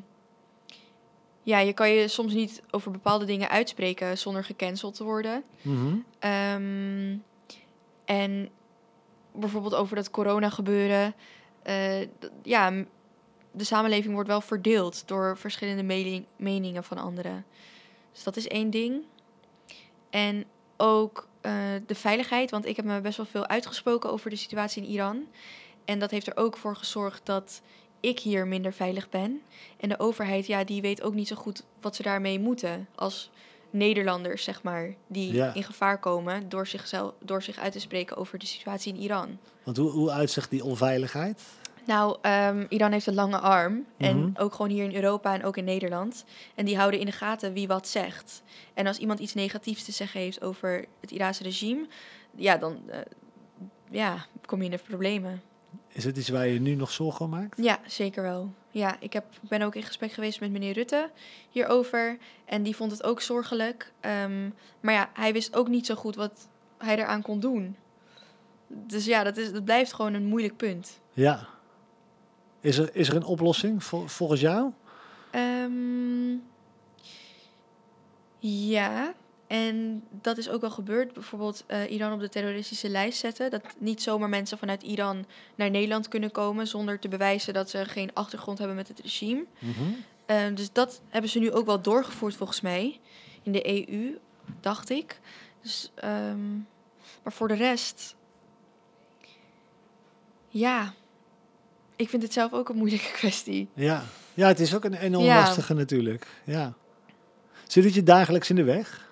ja, 1.42 1.58
je 1.58 1.72
kan 1.72 1.90
je 1.90 2.08
soms 2.08 2.32
niet 2.32 2.62
over 2.70 2.90
bepaalde 2.90 3.24
dingen 3.24 3.48
uitspreken 3.48 4.18
zonder 4.18 4.44
gecanceld 4.44 4.94
te 4.94 5.04
worden. 5.04 5.42
Mhm. 5.62 5.96
Ehm, 6.18 7.16
en 8.04 8.50
bijvoorbeeld 9.34 9.74
over 9.74 9.96
dat 9.96 10.10
corona 10.10 10.50
gebeuren. 10.50 11.14
eh, 11.62 12.00
ja, 12.42 12.84
de 13.52 13.64
samenleving 13.64 14.14
wordt 14.14 14.28
wel 14.28 14.40
verdeeld 14.40 15.08
door 15.08 15.38
verschillende 15.38 15.82
mening- 15.82 16.26
meningen 16.36 16.84
van 16.84 16.98
anderen. 16.98 17.44
Dus 18.12 18.22
dat 18.22 18.36
is 18.36 18.48
één 18.48 18.70
ding. 18.70 19.04
En 20.10 20.44
ook 20.76 21.28
eh, 21.40 21.52
de 21.86 21.94
veiligheid, 21.94 22.50
want 22.50 22.66
ik 22.66 22.76
heb 22.76 22.84
me 22.84 23.00
best 23.00 23.16
wel 23.16 23.26
veel 23.26 23.46
uitgesproken 23.46 24.10
over 24.10 24.30
de 24.30 24.36
situatie 24.36 24.82
in 24.82 24.88
Iran. 24.88 25.26
En 25.84 25.98
dat 25.98 26.10
heeft 26.10 26.26
er 26.26 26.36
ook 26.36 26.56
voor 26.56 26.76
gezorgd 26.76 27.26
dat 27.26 27.62
ik 28.00 28.18
hier 28.18 28.46
minder 28.46 28.72
veilig 28.72 29.08
ben. 29.08 29.42
En 29.76 29.88
de 29.88 29.98
overheid, 29.98 30.46
ja, 30.46 30.64
die 30.64 30.80
weet 30.82 31.02
ook 31.02 31.14
niet 31.14 31.28
zo 31.28 31.36
goed 31.36 31.64
wat 31.80 31.96
ze 31.96 32.02
daarmee 32.02 32.38
moeten. 32.38 32.88
Als 32.94 33.30
Nederlanders, 33.70 34.44
zeg 34.44 34.62
maar, 34.62 34.94
die 35.06 35.32
Ja. 35.32 35.54
in 35.54 35.62
gevaar 35.64 35.98
komen 35.98 36.48
door, 36.48 36.66
zichzelf, 36.66 37.12
door 37.24 37.42
zich 37.42 37.58
uit 37.58 37.72
te 37.72 37.80
spreken 37.80 38.16
over 38.16 38.38
de 38.38 38.46
situatie 38.46 38.94
in 38.94 39.00
Iran. 39.00 39.38
Want 39.64 39.76
hoe, 39.76 39.90
hoe 39.90 40.10
uitzicht 40.10 40.50
die 40.50 40.64
onveiligheid? 40.64 41.42
Nou, 41.86 42.16
ehm, 42.22 42.66
Iran 42.68 42.92
heeft 42.92 43.06
een 43.06 43.14
lange 43.14 43.38
arm. 43.38 43.84
En 43.96 44.18
Mhm. 44.18 44.30
ook 44.42 44.54
gewoon 44.54 44.70
hier 44.70 44.84
in 44.84 44.94
Europa 44.94 45.34
en 45.34 45.44
ook 45.44 45.56
in 45.56 45.64
Nederland. 45.64 46.24
En 46.54 46.64
die 46.64 46.76
houden 46.76 47.00
in 47.00 47.06
de 47.06 47.12
gaten 47.12 47.52
wie 47.52 47.66
wat 47.68 47.88
zegt. 47.88 48.42
En 48.74 48.86
als 48.86 48.98
iemand 48.98 49.18
iets 49.18 49.34
negatiefs 49.34 49.84
te 49.84 49.92
zeggen 49.92 50.20
heeft 50.20 50.42
over 50.42 50.84
het 51.00 51.10
Iraanse 51.10 51.42
regime, 51.42 51.86
ja, 52.36 52.56
dan 52.56 52.78
eh, 52.90 52.98
ja, 53.90 54.26
kom 54.46 54.58
je 54.58 54.64
in 54.64 54.70
de 54.70 54.78
problemen. 54.88 55.42
Is 55.88 56.04
het 56.04 56.16
iets 56.16 56.28
waar 56.28 56.46
je 56.46 56.60
nu 56.60 56.74
nog 56.74 56.90
zorgen 56.90 57.24
om 57.24 57.30
maakt? 57.30 57.62
Ja, 57.62 57.78
zeker 57.86 58.22
wel. 58.22 58.52
Ja, 58.70 58.96
ik 59.00 59.12
heb, 59.12 59.24
ben 59.40 59.62
ook 59.62 59.74
in 59.74 59.82
gesprek 59.82 60.12
geweest 60.12 60.40
met 60.40 60.50
meneer 60.50 60.72
Rutte 60.72 61.10
hierover. 61.50 62.18
En 62.44 62.62
die 62.62 62.76
vond 62.76 62.90
het 62.92 63.02
ook 63.02 63.20
zorgelijk. 63.20 63.92
Ehm, 64.00 64.50
maar 64.80 64.94
ja, 64.94 65.10
hij 65.14 65.32
wist 65.32 65.56
ook 65.56 65.68
niet 65.68 65.86
zo 65.86 65.94
goed 65.94 66.16
wat 66.16 66.48
hij 66.78 66.98
eraan 66.98 67.22
kon 67.22 67.40
doen. 67.40 67.76
Dus 68.66 69.04
ja, 69.04 69.22
dat, 69.22 69.36
is, 69.36 69.52
dat 69.52 69.64
blijft 69.64 69.92
gewoon 69.92 70.14
een 70.14 70.26
moeilijk 70.26 70.56
punt. 70.56 71.00
Ja. 71.12 71.48
Is 72.60 72.78
er, 72.78 72.90
is 72.92 73.08
er 73.08 73.16
een 73.16 73.24
oplossing 73.24 73.84
vol- 73.84 74.06
volgens 74.06 74.40
jou? 74.40 74.72
Ehm, 75.30 76.36
ja, 78.38 79.14
en 79.50 80.02
dat 80.10 80.38
is 80.38 80.48
ook 80.48 80.60
wel 80.60 80.70
gebeurd. 80.70 81.12
Bijvoorbeeld 81.12 81.64
eh, 81.66 81.90
Iran 81.90 82.12
op 82.12 82.20
de 82.20 82.28
terroristische 82.28 82.88
lijst 82.88 83.18
zetten. 83.18 83.50
Dat 83.50 83.62
niet 83.78 84.02
zomaar 84.02 84.28
mensen 84.28 84.58
vanuit 84.58 84.82
Iran 84.82 85.26
naar 85.54 85.70
Nederland 85.70 86.08
kunnen 86.08 86.30
komen 86.30 86.66
zonder 86.66 86.98
te 86.98 87.08
bewijzen 87.08 87.54
dat 87.54 87.70
ze 87.70 87.84
geen 87.84 88.10
achtergrond 88.14 88.58
hebben 88.58 88.76
met 88.76 88.88
het 88.88 89.00
regime. 89.00 89.44
Mhm. 89.58 89.72
Ehm, 90.26 90.54
dus 90.54 90.72
dat 90.72 91.00
hebben 91.08 91.30
ze 91.30 91.38
nu 91.38 91.52
ook 91.52 91.66
wel 91.66 91.80
doorgevoerd 91.82 92.34
volgens 92.34 92.60
mij 92.60 93.00
in 93.42 93.52
de 93.52 93.68
EU, 93.68 94.18
dacht 94.60 94.90
ik. 94.90 95.20
Dus, 95.62 95.90
ehm, 95.94 96.54
maar 97.22 97.32
voor 97.32 97.48
de 97.48 97.54
rest, 97.54 98.16
ja, 100.48 100.94
ik 101.96 102.08
vind 102.08 102.22
het 102.22 102.32
zelf 102.32 102.52
ook 102.52 102.68
een 102.68 102.76
moeilijke 102.76 103.12
kwestie. 103.20 103.68
Ja. 103.74 104.04
ja, 104.34 104.46
het 104.46 104.60
is 104.60 104.74
ook 104.74 104.84
een 104.84 104.94
enorm 104.94 105.24
Ja. 105.24 105.40
lastige 105.40 105.74
natuurlijk. 105.74 106.26
Ja. 106.44 106.72
Zit 107.66 107.84
het 107.84 107.94
je 107.94 108.02
dagelijks 108.02 108.50
in 108.50 108.56
de 108.56 108.64
weg? 108.64 109.08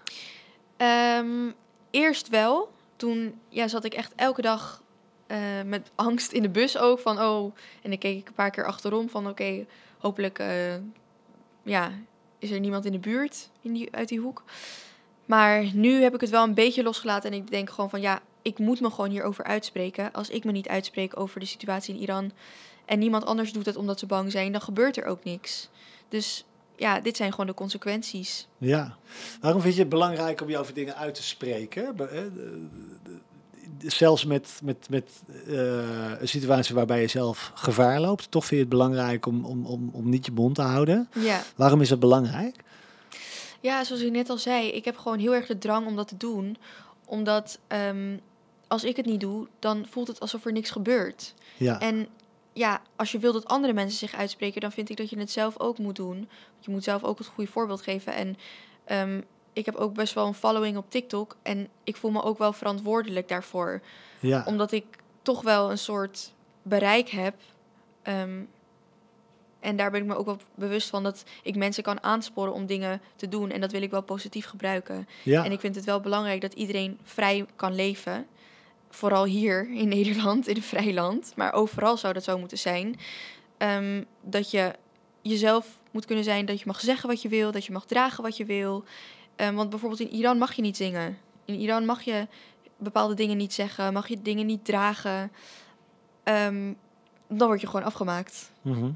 Ehm, 0.79 1.51
eerst 1.91 2.29
wel. 2.29 2.73
Toen 2.97 3.41
ja, 3.49 3.69
zat 3.69 3.85
ik 3.85 3.95
echt 3.95 4.13
elke 4.17 4.43
dag 4.43 4.83
eh, 5.27 5.39
met 5.67 5.91
angst 5.95 6.33
in 6.33 6.43
de 6.43 6.49
bus 6.49 6.79
ook. 6.79 6.99
Van 6.99 7.21
oh, 7.21 7.55
en 7.83 7.91
dan 7.91 7.99
keek 7.99 8.19
ik 8.19 8.29
een 8.29 8.35
paar 8.35 8.51
keer 8.51 8.67
achterom 8.67 9.09
van 9.09 9.29
oké, 9.29 9.67
hopelijk 9.99 10.39
eh, 10.39 10.75
ja, 11.63 11.91
is 12.39 12.51
er 12.51 12.61
niemand 12.61 12.85
in 12.85 12.93
de 12.93 12.99
buurt 12.99 13.51
in 13.63 13.73
die, 13.73 13.89
uit 13.95 14.09
die 14.09 14.21
hoek. 14.21 14.45
Maar 15.25 15.65
nu 15.75 16.03
heb 16.03 16.15
ik 16.15 16.21
het 16.21 16.31
wel 16.31 16.45
een 16.45 16.55
beetje 16.55 16.83
losgelaten 16.83 17.31
en 17.31 17.37
ik 17.37 17.51
denk 17.51 17.71
gewoon 17.71 17.91
van 17.91 18.01
ja, 18.01 18.21
ik 18.43 18.59
moet 18.59 18.81
me 18.81 18.91
gewoon 18.91 19.11
hierover 19.11 19.45
uitspreken. 19.45 20.13
Als 20.13 20.29
ik 20.29 20.45
me 20.45 20.53
niet 20.53 20.69
uitspreek 20.69 21.21
over 21.21 21.41
de 21.41 21.47
situatie 21.47 21.95
in 21.95 22.01
Iran 22.01 22.33
en 22.85 22.99
niemand 22.99 23.25
anders 23.25 23.53
doet 23.53 23.67
het 23.67 23.77
omdat 23.77 23.99
ze 23.99 24.07
bang 24.07 24.33
zijn, 24.33 24.53
dan 24.53 24.61
gebeurt 24.61 24.97
er 24.97 25.05
ook 25.05 25.25
niks. 25.25 25.69
Dus 26.09 26.45
ja, 26.79 27.01
dit 27.01 27.17
zijn 27.17 27.31
gewoon 27.31 27.47
de 27.47 27.55
consequenties. 27.55 28.49
Ja. 28.59 28.97
Waarom 29.41 29.61
vind 29.61 29.75
je 29.75 29.81
het 29.81 29.89
belangrijk 29.89 30.41
om 30.41 30.49
je 30.49 30.59
over 30.59 30.75
dingen 30.75 30.97
uit 30.97 31.15
te 31.15 31.23
spreken? 31.23 31.99
Eh, 31.99 32.21
Zelfs 33.79 34.25
met, 34.25 34.61
met, 34.63 34.87
met 34.91 35.11
eh, 35.47 36.21
een 36.21 36.29
situatie 36.29 36.75
waarbij 36.75 37.01
je 37.01 37.07
zelf 37.07 37.51
gevaar 37.55 38.01
loopt. 38.01 38.31
Toch 38.31 38.45
vind 38.45 38.55
je 38.55 38.67
het 38.67 38.69
belangrijk 38.69 39.27
om, 39.27 39.45
om, 39.45 39.67
om, 39.67 39.91
om 39.93 40.09
niet 40.09 40.27
je 40.27 40.33
mond 40.33 40.55
te 40.55 40.63
houden. 40.63 41.09
Ja. 41.15 41.43
Waarom 41.57 41.81
is 41.81 41.89
dat 41.89 42.01
belangrijk? 42.01 42.57
Ja, 43.61 43.85
zoals 43.85 44.03
ik 44.03 44.13
net 44.13 44.31
al 44.31 44.39
zei, 44.39 44.69
ik 44.69 44.85
heb 44.85 44.97
gewoon 44.97 45.19
heel 45.19 45.35
erg 45.35 45.47
de 45.47 45.59
drang 45.59 45.87
om 45.87 45.97
dat 45.97 46.09
te 46.09 46.17
doen. 46.17 46.57
Omdat 47.05 47.59
ehm, 47.67 48.17
als 48.67 48.85
ik 48.85 48.97
het 48.97 49.07
niet 49.07 49.21
doe, 49.21 49.47
dan 49.59 49.87
voelt 49.91 50.09
het 50.09 50.21
alsof 50.21 50.45
er 50.45 50.53
niks 50.53 50.71
gebeurt. 50.71 51.35
Ja, 51.57 51.81
En 51.81 52.09
ja, 52.59 52.83
als 52.97 53.13
je 53.13 53.19
wil 53.19 53.33
dat 53.33 53.47
andere 53.47 53.73
mensen 53.73 53.99
zich 53.99 54.19
uitspreken, 54.19 54.61
dan 54.61 54.73
vind 54.73 54.91
ik 54.91 54.97
dat 54.97 55.11
je 55.11 55.19
het 55.19 55.31
zelf 55.31 55.59
ook 55.59 55.79
moet 55.79 55.97
doen. 55.97 56.17
Want 56.17 56.65
je 56.65 56.71
moet 56.71 56.85
zelf 56.85 57.05
ook 57.05 57.19
het 57.19 57.27
goede 57.27 57.51
voorbeeld 57.51 57.83
geven. 57.83 58.15
En 58.15 58.37
ehm, 58.85 59.21
ik 59.53 59.67
heb 59.67 59.75
ook 59.75 59.95
best 59.95 60.15
wel 60.15 60.27
een 60.27 60.35
following 60.35 60.77
op 60.77 60.91
TikTok. 60.91 61.37
En 61.43 61.69
ik 61.85 61.97
voel 61.97 62.11
me 62.11 62.23
ook 62.23 62.39
wel 62.39 62.53
verantwoordelijk 62.53 63.29
daarvoor. 63.29 63.81
ja. 64.21 64.43
Omdat 64.47 64.73
ik 64.73 64.85
toch 65.23 65.43
wel 65.43 65.71
een 65.71 65.79
soort 65.79 66.33
bereik 66.63 67.09
heb. 67.09 67.35
Ehm, 68.03 68.41
en 69.61 69.77
daar 69.77 69.91
ben 69.91 70.01
ik 70.01 70.07
me 70.07 70.17
ook 70.17 70.27
wel 70.27 70.39
bewust 70.55 70.89
van 70.89 71.03
dat 71.03 71.25
ik 71.43 71.57
mensen 71.57 71.83
kan 71.83 72.03
aansporen 72.03 72.53
om 72.53 72.67
dingen 72.67 73.01
te 73.17 73.29
doen. 73.29 73.51
En 73.51 73.61
dat 73.61 73.73
wil 73.73 73.83
ik 73.83 73.91
wel 73.91 74.03
positief 74.03 74.47
gebruiken. 74.47 75.09
ja. 75.23 75.45
En 75.45 75.53
ik 75.53 75.61
vind 75.61 75.75
het 75.75 75.85
wel 75.85 76.01
belangrijk 76.01 76.41
dat 76.41 76.53
iedereen 76.53 76.99
vrij 77.03 77.47
kan 77.57 77.75
leven. 77.75 78.27
Vooral 78.91 79.25
hier 79.25 79.71
in 79.71 79.89
Nederland, 79.89 80.49
in 80.49 80.57
een 80.57 80.63
vrij 80.63 80.95
land. 80.95 81.33
Maar 81.37 81.53
overal 81.53 81.97
zou 81.97 82.13
dat 82.13 82.25
zo 82.25 82.39
moeten 82.39 82.59
zijn. 82.59 82.97
Ehm, 83.59 84.03
dat 84.23 84.51
je 84.51 84.75
jezelf 85.23 85.81
moet 85.91 86.05
kunnen 86.05 86.25
zijn. 86.25 86.47
Dat 86.47 86.59
je 86.59 86.67
mag 86.67 86.81
zeggen 86.81 87.09
wat 87.09 87.23
je 87.23 87.29
wil. 87.29 87.53
Dat 87.53 87.65
je 87.65 87.73
mag 87.73 87.87
dragen 87.87 88.23
wat 88.23 88.37
je 88.37 88.45
wil. 88.45 88.85
Ehm, 89.37 89.55
want 89.55 89.71
bijvoorbeeld 89.71 90.01
in 90.01 90.11
Iran 90.11 90.39
mag 90.39 90.53
je 90.53 90.63
niet 90.63 90.77
zingen. 90.77 91.19
In 91.45 91.55
Iran 91.55 91.85
mag 91.85 92.03
je 92.03 92.27
bepaalde 92.77 93.15
dingen 93.15 93.37
niet 93.37 93.53
zeggen. 93.53 93.93
Mag 93.93 94.09
je 94.09 94.23
dingen 94.23 94.47
niet 94.47 94.65
dragen. 94.65 95.33
Ehm, 96.23 96.73
dan 97.29 97.47
word 97.47 97.61
je 97.61 97.67
gewoon 97.67 97.87
afgemaakt. 97.87 98.51
Mhm. 98.63 98.91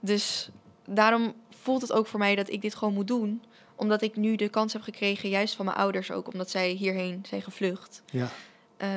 Dus 0.00 0.48
daarom 0.86 1.34
voelt 1.50 1.82
het 1.82 1.92
ook 1.92 2.06
voor 2.06 2.18
mij 2.18 2.34
dat 2.34 2.50
ik 2.50 2.62
dit 2.62 2.74
gewoon 2.74 2.94
moet 2.94 3.06
doen. 3.08 3.42
Omdat 3.76 4.02
ik 4.02 4.16
nu 4.16 4.36
de 4.36 4.48
kans 4.48 4.72
heb 4.72 4.82
gekregen, 4.82 5.28
juist 5.28 5.54
van 5.54 5.64
mijn 5.64 5.76
ouders 5.76 6.10
ook, 6.10 6.32
omdat 6.32 6.50
zij 6.50 6.70
hierheen 6.70 7.24
zijn 7.28 7.42
gevlucht. 7.42 8.02
ja. 8.10 8.28
Eh, 8.76 8.90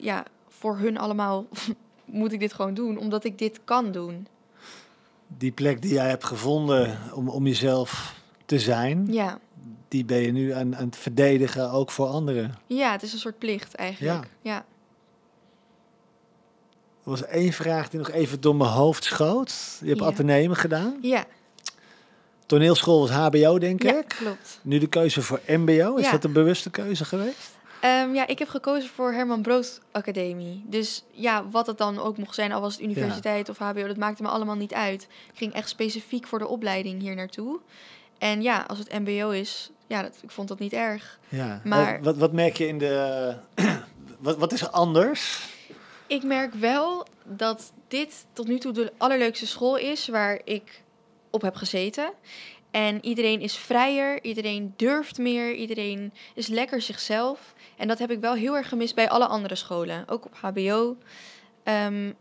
ja, 0.00 0.24
voor 0.48 0.76
hun 0.78 0.98
allemaal 0.98 1.46
moet 2.04 2.32
ik 2.32 2.40
dit 2.40 2.52
gewoon 2.52 2.74
doen, 2.74 2.96
omdat 2.98 3.24
ik 3.24 3.38
dit 3.38 3.60
kan 3.64 3.92
doen. 3.92 4.26
Die 5.26 5.52
plek 5.52 5.82
die 5.82 5.92
jij 5.92 6.08
hebt 6.08 6.24
gevonden 6.24 6.98
om, 7.14 7.28
om 7.28 7.46
jezelf 7.46 8.14
te 8.46 8.58
zijn, 8.58 9.06
Ja, 9.12 9.38
die 9.88 10.04
ben 10.04 10.18
je 10.18 10.32
nu 10.32 10.50
aan, 10.52 10.76
aan 10.76 10.84
het 10.86 10.96
verdedigen 10.96 11.70
ook 11.70 11.90
voor 11.90 12.06
anderen. 12.06 12.54
ja 12.66 12.92
het 12.92 13.02
is 13.02 13.12
een 13.12 13.18
soort 13.18 13.38
plicht 13.38 13.74
eigenlijk. 13.74 14.28
Ja, 14.42 14.64
Er 17.04 17.10
was 17.10 17.24
één 17.24 17.52
vraag 17.52 17.88
die 17.88 17.98
nog 17.98 18.10
even 18.10 18.40
door 18.40 18.56
mijn 18.56 18.70
hoofd 18.70 19.04
schoot. 19.04 19.78
Je 19.80 19.88
hebt 19.88 20.00
Ja. 20.00 20.06
atenemen 20.06 20.56
gedaan. 20.56 20.98
ja, 21.02 21.24
Toneelschool 22.46 23.00
was 23.00 23.10
HBO, 23.10 23.58
denk 23.58 23.82
ja 23.82 23.98
ik. 23.98 24.08
klopt. 24.08 24.58
Nu 24.62 24.78
de 24.78 24.86
keuze 24.86 25.22
voor 25.22 25.40
MBO. 25.46 25.94
Is 25.96 26.10
dat 26.10 26.24
een 26.24 26.32
bewuste 26.32 26.70
keuze 26.70 27.04
geweest? 27.04 27.58
Ehm, 27.80 28.14
ja, 28.14 28.26
ik 28.26 28.38
heb 28.38 28.48
gekozen 28.48 28.90
voor 28.90 29.12
Herman 29.12 29.42
Brood 29.42 29.80
Academie. 29.92 30.62
Dus 30.66 31.04
ja, 31.10 31.48
wat 31.48 31.66
het 31.66 31.78
dan 31.78 31.98
ook 31.98 32.16
mocht 32.16 32.34
zijn, 32.34 32.52
al 32.52 32.60
was 32.60 32.72
het 32.72 32.82
universiteit 32.82 33.48
of 33.48 33.58
HBO, 33.58 33.86
dat 33.86 33.96
maakte 33.96 34.22
me 34.22 34.28
allemaal 34.28 34.54
niet 34.56 34.74
uit. 34.74 35.02
Ik 35.02 35.38
ging 35.38 35.52
echt 35.52 35.68
specifiek 35.68 36.26
voor 36.26 36.38
de 36.38 36.48
opleiding 36.48 37.00
hier 37.00 37.14
naartoe. 37.14 37.60
En 38.18 38.42
ja, 38.42 38.64
als 38.68 38.78
het 38.78 38.92
MBO 38.98 39.30
is, 39.30 39.70
ja, 39.86 40.02
dat, 40.02 40.18
ik 40.22 40.30
vond 40.30 40.48
dat 40.48 40.58
niet 40.58 40.72
erg. 40.72 41.18
Ja. 41.28 41.60
Maar- 41.64 41.94
Wat, 41.96 42.04
wat, 42.04 42.16
wat 42.16 42.32
merk 42.32 42.56
je 42.56 42.66
in 42.66 42.78
de... 42.78 43.34
wat, 44.18 44.36
wat 44.38 44.52
is 44.52 44.60
er 44.60 44.70
anders? 44.70 45.48
Ik 46.06 46.22
merk 46.22 46.54
wel 46.54 47.06
dat 47.24 47.72
dit 47.88 48.26
tot 48.32 48.46
nu 48.48 48.58
toe 48.58 48.72
de 48.72 48.92
allerleukste 48.96 49.46
school 49.46 49.76
is 49.76 50.08
waar 50.08 50.40
ik 50.44 50.82
op 51.30 51.42
heb 51.42 51.54
gezeten. 51.56 52.12
En 52.70 53.04
iedereen 53.04 53.40
is 53.40 53.56
vrijer, 53.56 54.24
iedereen 54.24 54.74
durft 54.76 55.18
meer, 55.18 55.54
iedereen 55.54 56.12
is 56.34 56.46
lekker 56.46 56.82
zichzelf. 56.82 57.54
En 57.76 57.88
dat 57.88 57.98
heb 57.98 58.10
ik 58.10 58.20
wel 58.20 58.34
heel 58.34 58.56
erg 58.56 58.68
gemist 58.68 58.94
bij 58.94 59.08
alle 59.08 59.26
andere 59.26 59.54
scholen, 59.54 60.08
ook 60.08 60.24
op 60.24 60.34
HBO. 60.34 60.96
Ehm, 61.62 62.12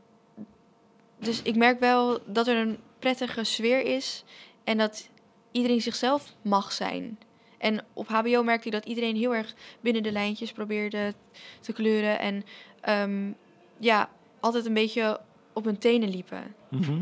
dus 1.20 1.42
ik 1.42 1.56
merk 1.56 1.80
wel 1.80 2.20
dat 2.26 2.48
er 2.48 2.58
een 2.58 2.78
prettige 3.00 3.44
sfeer 3.44 3.82
is 3.82 4.24
en 4.64 4.78
dat 4.78 5.10
iedereen 5.52 5.82
zichzelf 5.82 6.36
mag 6.42 6.72
zijn. 6.72 7.20
En 7.58 7.86
op 7.94 8.08
HBO 8.08 8.44
merkte 8.44 8.68
ik 8.68 8.74
dat 8.74 8.86
iedereen 8.86 9.16
heel 9.16 9.36
erg 9.36 9.54
binnen 9.82 10.04
de 10.04 10.12
lijntjes 10.12 10.52
probeerde 10.52 11.14
te 11.60 11.74
kleuren. 11.74 12.20
En 12.20 12.44
ehm, 12.82 13.32
ja, 13.78 14.10
altijd 14.40 14.66
een 14.66 14.74
beetje 14.74 15.20
op 15.54 15.66
hun 15.66 15.78
tenen 15.78 16.10
liepen. 16.10 16.56
Mhm. 16.70 17.02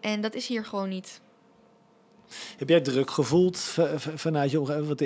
En 0.00 0.20
dat 0.20 0.34
is 0.34 0.46
hier 0.46 0.64
gewoon 0.64 0.88
niet. 0.88 1.20
Heb 2.58 2.68
jij 2.68 2.80
druk 2.80 3.10
gevoeld 3.10 3.58
vanuit 4.14 4.50
je 4.50 4.60
omgeving? 4.60 4.86
Want 4.86 4.98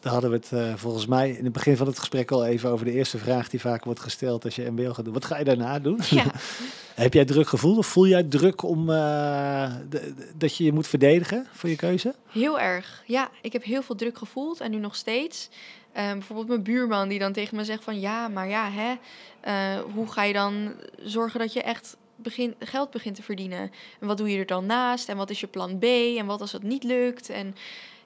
daar 0.00 0.12
hadden 0.12 0.30
we 0.30 0.36
het 0.36 0.52
eh, 0.52 0.74
volgens 0.76 1.06
mij 1.06 1.30
in 1.30 1.44
het 1.44 1.52
begin 1.52 1.76
van 1.76 1.86
het 1.86 1.98
gesprek 1.98 2.30
al 2.30 2.44
even 2.46 2.70
over 2.70 2.84
de 2.84 2.92
eerste 2.92 3.18
vraag 3.18 3.48
die 3.48 3.60
vaak 3.60 3.84
wordt 3.84 4.00
gesteld 4.00 4.44
als 4.44 4.56
je 4.56 4.70
MBO 4.70 4.92
gaat 4.92 5.04
doen. 5.04 5.14
Wat 5.14 5.24
ga 5.24 5.38
je 5.38 5.44
daarna 5.44 5.78
doen? 5.78 6.00
Ja, 6.10 6.24
Heb 6.94 7.14
jij 7.14 7.24
druk 7.24 7.48
gevoeld 7.48 7.78
of 7.78 7.86
voel 7.86 8.06
jij 8.06 8.22
druk 8.22 8.62
om 8.62 8.90
eh, 8.90 9.74
de- 9.88 10.14
dat 10.36 10.56
je 10.56 10.64
je 10.64 10.72
moet 10.72 10.86
verdedigen 10.86 11.46
voor 11.52 11.68
je 11.68 11.76
keuze? 11.76 12.14
heel 12.30 12.60
erg. 12.60 13.02
Ja, 13.06 13.28
ik 13.42 13.52
heb 13.52 13.64
heel 13.64 13.82
veel 13.82 13.94
druk 13.94 14.18
gevoeld 14.18 14.60
en 14.60 14.70
nu 14.70 14.76
nog 14.78 14.94
steeds. 14.96 15.48
Ehm, 15.92 16.12
bijvoorbeeld 16.12 16.48
mijn 16.48 16.62
buurman 16.62 17.08
die 17.08 17.18
dan 17.18 17.32
tegen 17.32 17.56
me 17.56 17.64
zegt 17.64 17.84
van 17.84 18.00
ja, 18.00 18.28
maar 18.28 18.48
ja, 18.48 18.70
hè, 18.70 18.94
eh, 19.40 19.80
hoe 19.94 20.06
ga 20.12 20.22
je 20.24 20.32
dan 20.32 20.72
zorgen 21.02 21.40
dat 21.40 21.52
je 21.52 21.62
echt 21.62 21.96
begin, 22.16 22.54
geld 22.58 22.90
begint 22.90 23.14
te 23.16 23.22
verdienen? 23.22 23.70
En 24.00 24.06
wat 24.06 24.16
doe 24.16 24.30
je 24.30 24.38
er 24.38 24.46
dan 24.46 24.66
naast? 24.66 25.08
En 25.08 25.16
wat 25.16 25.30
is 25.30 25.40
je 25.40 25.46
plan 25.46 25.78
B? 25.78 25.84
En 26.18 26.26
wat 26.26 26.40
als 26.40 26.52
het 26.52 26.62
niet 26.62 26.82
lukt? 26.84 27.28
En 27.30 27.54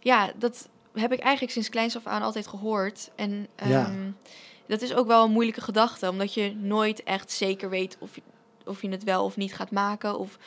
ja, 0.01 0.33
dat 0.37 0.69
heb 0.95 1.13
ik 1.13 1.19
eigenlijk 1.21 1.53
sinds 1.53 1.69
kleins 1.69 1.97
af 1.97 2.07
aan 2.07 2.23
altijd 2.23 2.47
gehoord. 2.47 3.11
En 3.15 3.47
Ja. 3.57 3.87
ehm, 3.87 4.11
dat 4.67 4.83
is 4.83 4.95
ook 4.95 5.07
wel 5.07 5.25
een 5.25 5.31
moeilijke 5.33 5.61
gedachte, 5.61 6.09
omdat 6.09 6.35
je 6.35 6.55
nooit 6.55 7.03
echt 7.03 7.31
zeker 7.33 7.71
weet 7.71 7.97
of 8.01 8.15
je, 8.15 8.23
of 8.65 8.83
je 8.83 8.89
het 8.89 9.05
wel 9.05 9.25
of 9.25 9.37
niet 9.37 9.55
gaat 9.55 9.71
maken. 9.71 10.19
Of... 10.19 10.39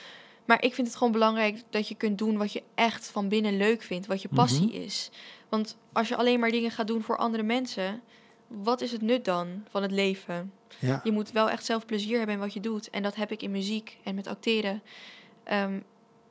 Maar 0.45 0.63
ik 0.63 0.73
vind 0.73 0.87
het 0.87 0.95
gewoon 0.95 1.13
belangrijk 1.13 1.61
dat 1.69 1.87
je 1.87 1.95
kunt 1.95 2.17
doen 2.17 2.37
wat 2.37 2.53
je 2.53 2.63
echt 2.75 3.07
van 3.11 3.27
binnen 3.27 3.57
leuk 3.57 3.81
vindt, 3.81 4.07
wat 4.07 4.21
je 4.21 4.27
passie 4.33 4.67
Mhm. 4.67 4.75
is. 4.81 5.09
Want 5.49 5.77
als 5.91 6.07
je 6.07 6.15
alleen 6.15 6.39
maar 6.39 6.51
dingen 6.51 6.71
gaat 6.71 6.87
doen 6.87 7.01
voor 7.03 7.17
andere 7.17 7.43
mensen, 7.43 8.01
wat 8.47 8.81
is 8.81 8.91
het 8.91 9.01
nut 9.01 9.25
dan 9.25 9.63
van 9.69 9.81
het 9.81 9.91
leven? 9.91 10.51
Ja. 10.79 11.01
Je 11.03 11.11
moet 11.11 11.31
wel 11.31 11.49
echt 11.49 11.65
zelf 11.65 11.85
plezier 11.85 12.17
hebben 12.17 12.35
in 12.35 12.41
wat 12.41 12.53
je 12.53 12.59
doet. 12.59 12.89
En 12.89 13.03
dat 13.03 13.15
heb 13.15 13.31
ik 13.31 13.41
in 13.41 13.51
muziek 13.51 13.97
en 14.03 14.15
met 14.15 14.27
acteren. 14.27 14.83
Ehm, 15.43 15.79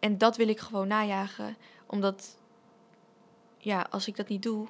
en 0.00 0.18
dat 0.18 0.37
wil 0.37 0.48
ik 0.48 0.61
gewoon 0.61 0.88
najagen. 0.88 1.57
Omdat, 1.87 2.38
ja, 3.59 3.87
als 3.90 4.09
ik 4.09 4.16
dat 4.16 4.28
niet 4.28 4.42
doe, 4.42 4.66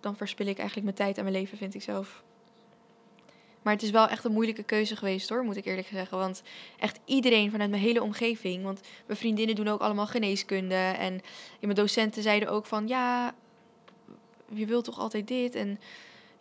dan 0.00 0.16
verspil 0.16 0.46
ik 0.46 0.58
eigenlijk 0.58 0.84
mijn 0.84 0.96
tijd 0.96 1.16
en 1.16 1.22
mijn 1.24 1.36
leven, 1.36 1.58
vind 1.58 1.74
ik 1.74 1.82
zelf. 1.82 2.22
Maar 3.62 3.72
het 3.72 3.82
is 3.82 3.90
wel 3.90 4.08
echt 4.08 4.24
een 4.24 4.32
moeilijke 4.32 4.62
keuze 4.62 4.96
geweest 4.96 5.28
hoor, 5.28 5.44
moet 5.44 5.56
ik 5.56 5.64
eerlijk 5.64 5.88
zeggen. 5.88 6.18
Want 6.18 6.42
echt 6.78 7.00
iedereen 7.04 7.50
vanuit 7.50 7.70
mijn 7.70 7.82
hele 7.82 8.02
omgeving. 8.02 8.64
Want 8.64 8.80
mijn 9.06 9.18
vriendinnen 9.18 9.54
doen 9.54 9.68
ook 9.68 9.80
allemaal 9.80 10.06
geneeskunde. 10.06 10.74
En 10.74 11.20
mijn 11.60 11.74
docenten 11.74 12.22
zeiden 12.22 12.48
ook 12.48 12.66
van 12.66 12.88
ja, 12.88 13.34
je 14.48 14.66
wilt 14.66 14.84
toch 14.84 14.98
altijd 14.98 15.28
dit. 15.28 15.54
En 15.54 15.78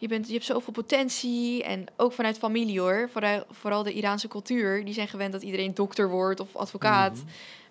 je, 0.02 0.08
bent, 0.08 0.28
je 0.28 0.34
hebt 0.34 0.46
zoveel 0.46 0.74
potentie. 0.74 1.64
En 1.64 1.86
ook 1.98 2.14
vanuit 2.14 2.38
familie 2.38 2.80
hoor. 2.80 3.10
Vooral, 3.12 3.44
vooral 3.50 3.84
de 3.84 3.94
Iraanse 3.94 4.28
cultuur. 4.28 4.86
Die 4.86 4.94
zijn 4.94 5.08
gewend 5.08 5.32
dat 5.32 5.42
iedereen 5.42 5.74
dokter 5.74 6.10
wordt 6.10 6.40
of 6.40 6.56
advocaat. 6.56 7.14
Mhm. 7.14 7.26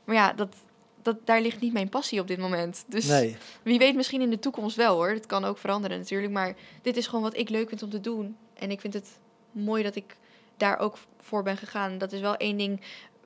Maar 0.05 0.15
ja, 0.15 0.33
dat, 0.33 0.55
dat, 1.03 1.17
daar 1.25 1.41
ligt 1.41 1.61
niet 1.61 1.73
mijn 1.73 1.89
passie 1.89 2.21
op 2.21 2.27
dit 2.27 2.39
moment. 2.39 2.85
Dus 2.89 3.07
Nee. 3.07 3.37
wie 3.63 3.79
weet 3.79 3.95
misschien 3.95 4.21
in 4.21 4.31
de 4.31 4.39
toekomst 4.39 4.77
wel 4.77 4.95
hoor. 4.95 5.09
Het 5.11 5.27
kan 5.27 5.45
ook 5.45 5.59
veranderen 5.59 5.99
natuurlijk. 5.99 6.33
Maar 6.33 6.55
dit 6.83 6.97
is 6.97 7.07
gewoon 7.07 7.23
wat 7.23 7.37
ik 7.37 7.49
leuk 7.49 7.69
vind 7.69 7.83
om 7.83 7.91
te 7.91 8.01
doen. 8.01 8.37
En 8.55 8.71
ik 8.71 8.81
vind 8.81 8.95
het 8.95 9.19
mooi 9.53 9.83
dat 9.83 9.95
ik 9.95 10.17
daar 10.57 10.79
ook 10.79 10.99
voor 11.19 11.43
ben 11.43 11.57
gegaan. 11.57 11.99
Dat 11.99 12.13
is 12.13 12.21
wel 12.21 12.37
één 12.37 12.57
ding 12.57 12.81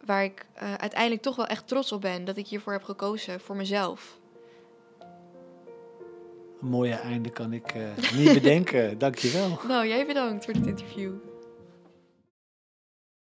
waar 0.05 0.25
ik 0.25 0.45
eh, 0.55 0.75
uiteindelijk 0.75 1.23
toch 1.23 1.37
wel 1.37 1.47
echt 1.47 1.69
trots 1.69 1.93
op 1.93 2.01
ben. 2.01 2.25
Dat 2.25 2.37
ik 2.37 2.47
hiervoor 2.47 2.73
heb 2.73 2.83
gekozen, 2.85 3.41
voor 3.41 3.57
mezelf. 3.57 4.19
Mooie 6.65 6.95
einde 6.95 7.31
kan 7.31 7.53
ik 7.53 7.67
eh, 7.67 8.15
niet 8.17 8.33
bedenken. 8.43 8.99
Dankjewel. 8.99 9.59
Nou, 9.69 9.89
jij 9.89 10.07
bedankt 10.07 10.45
voor 10.45 10.55
dit 10.55 10.67
interview. 10.67 11.13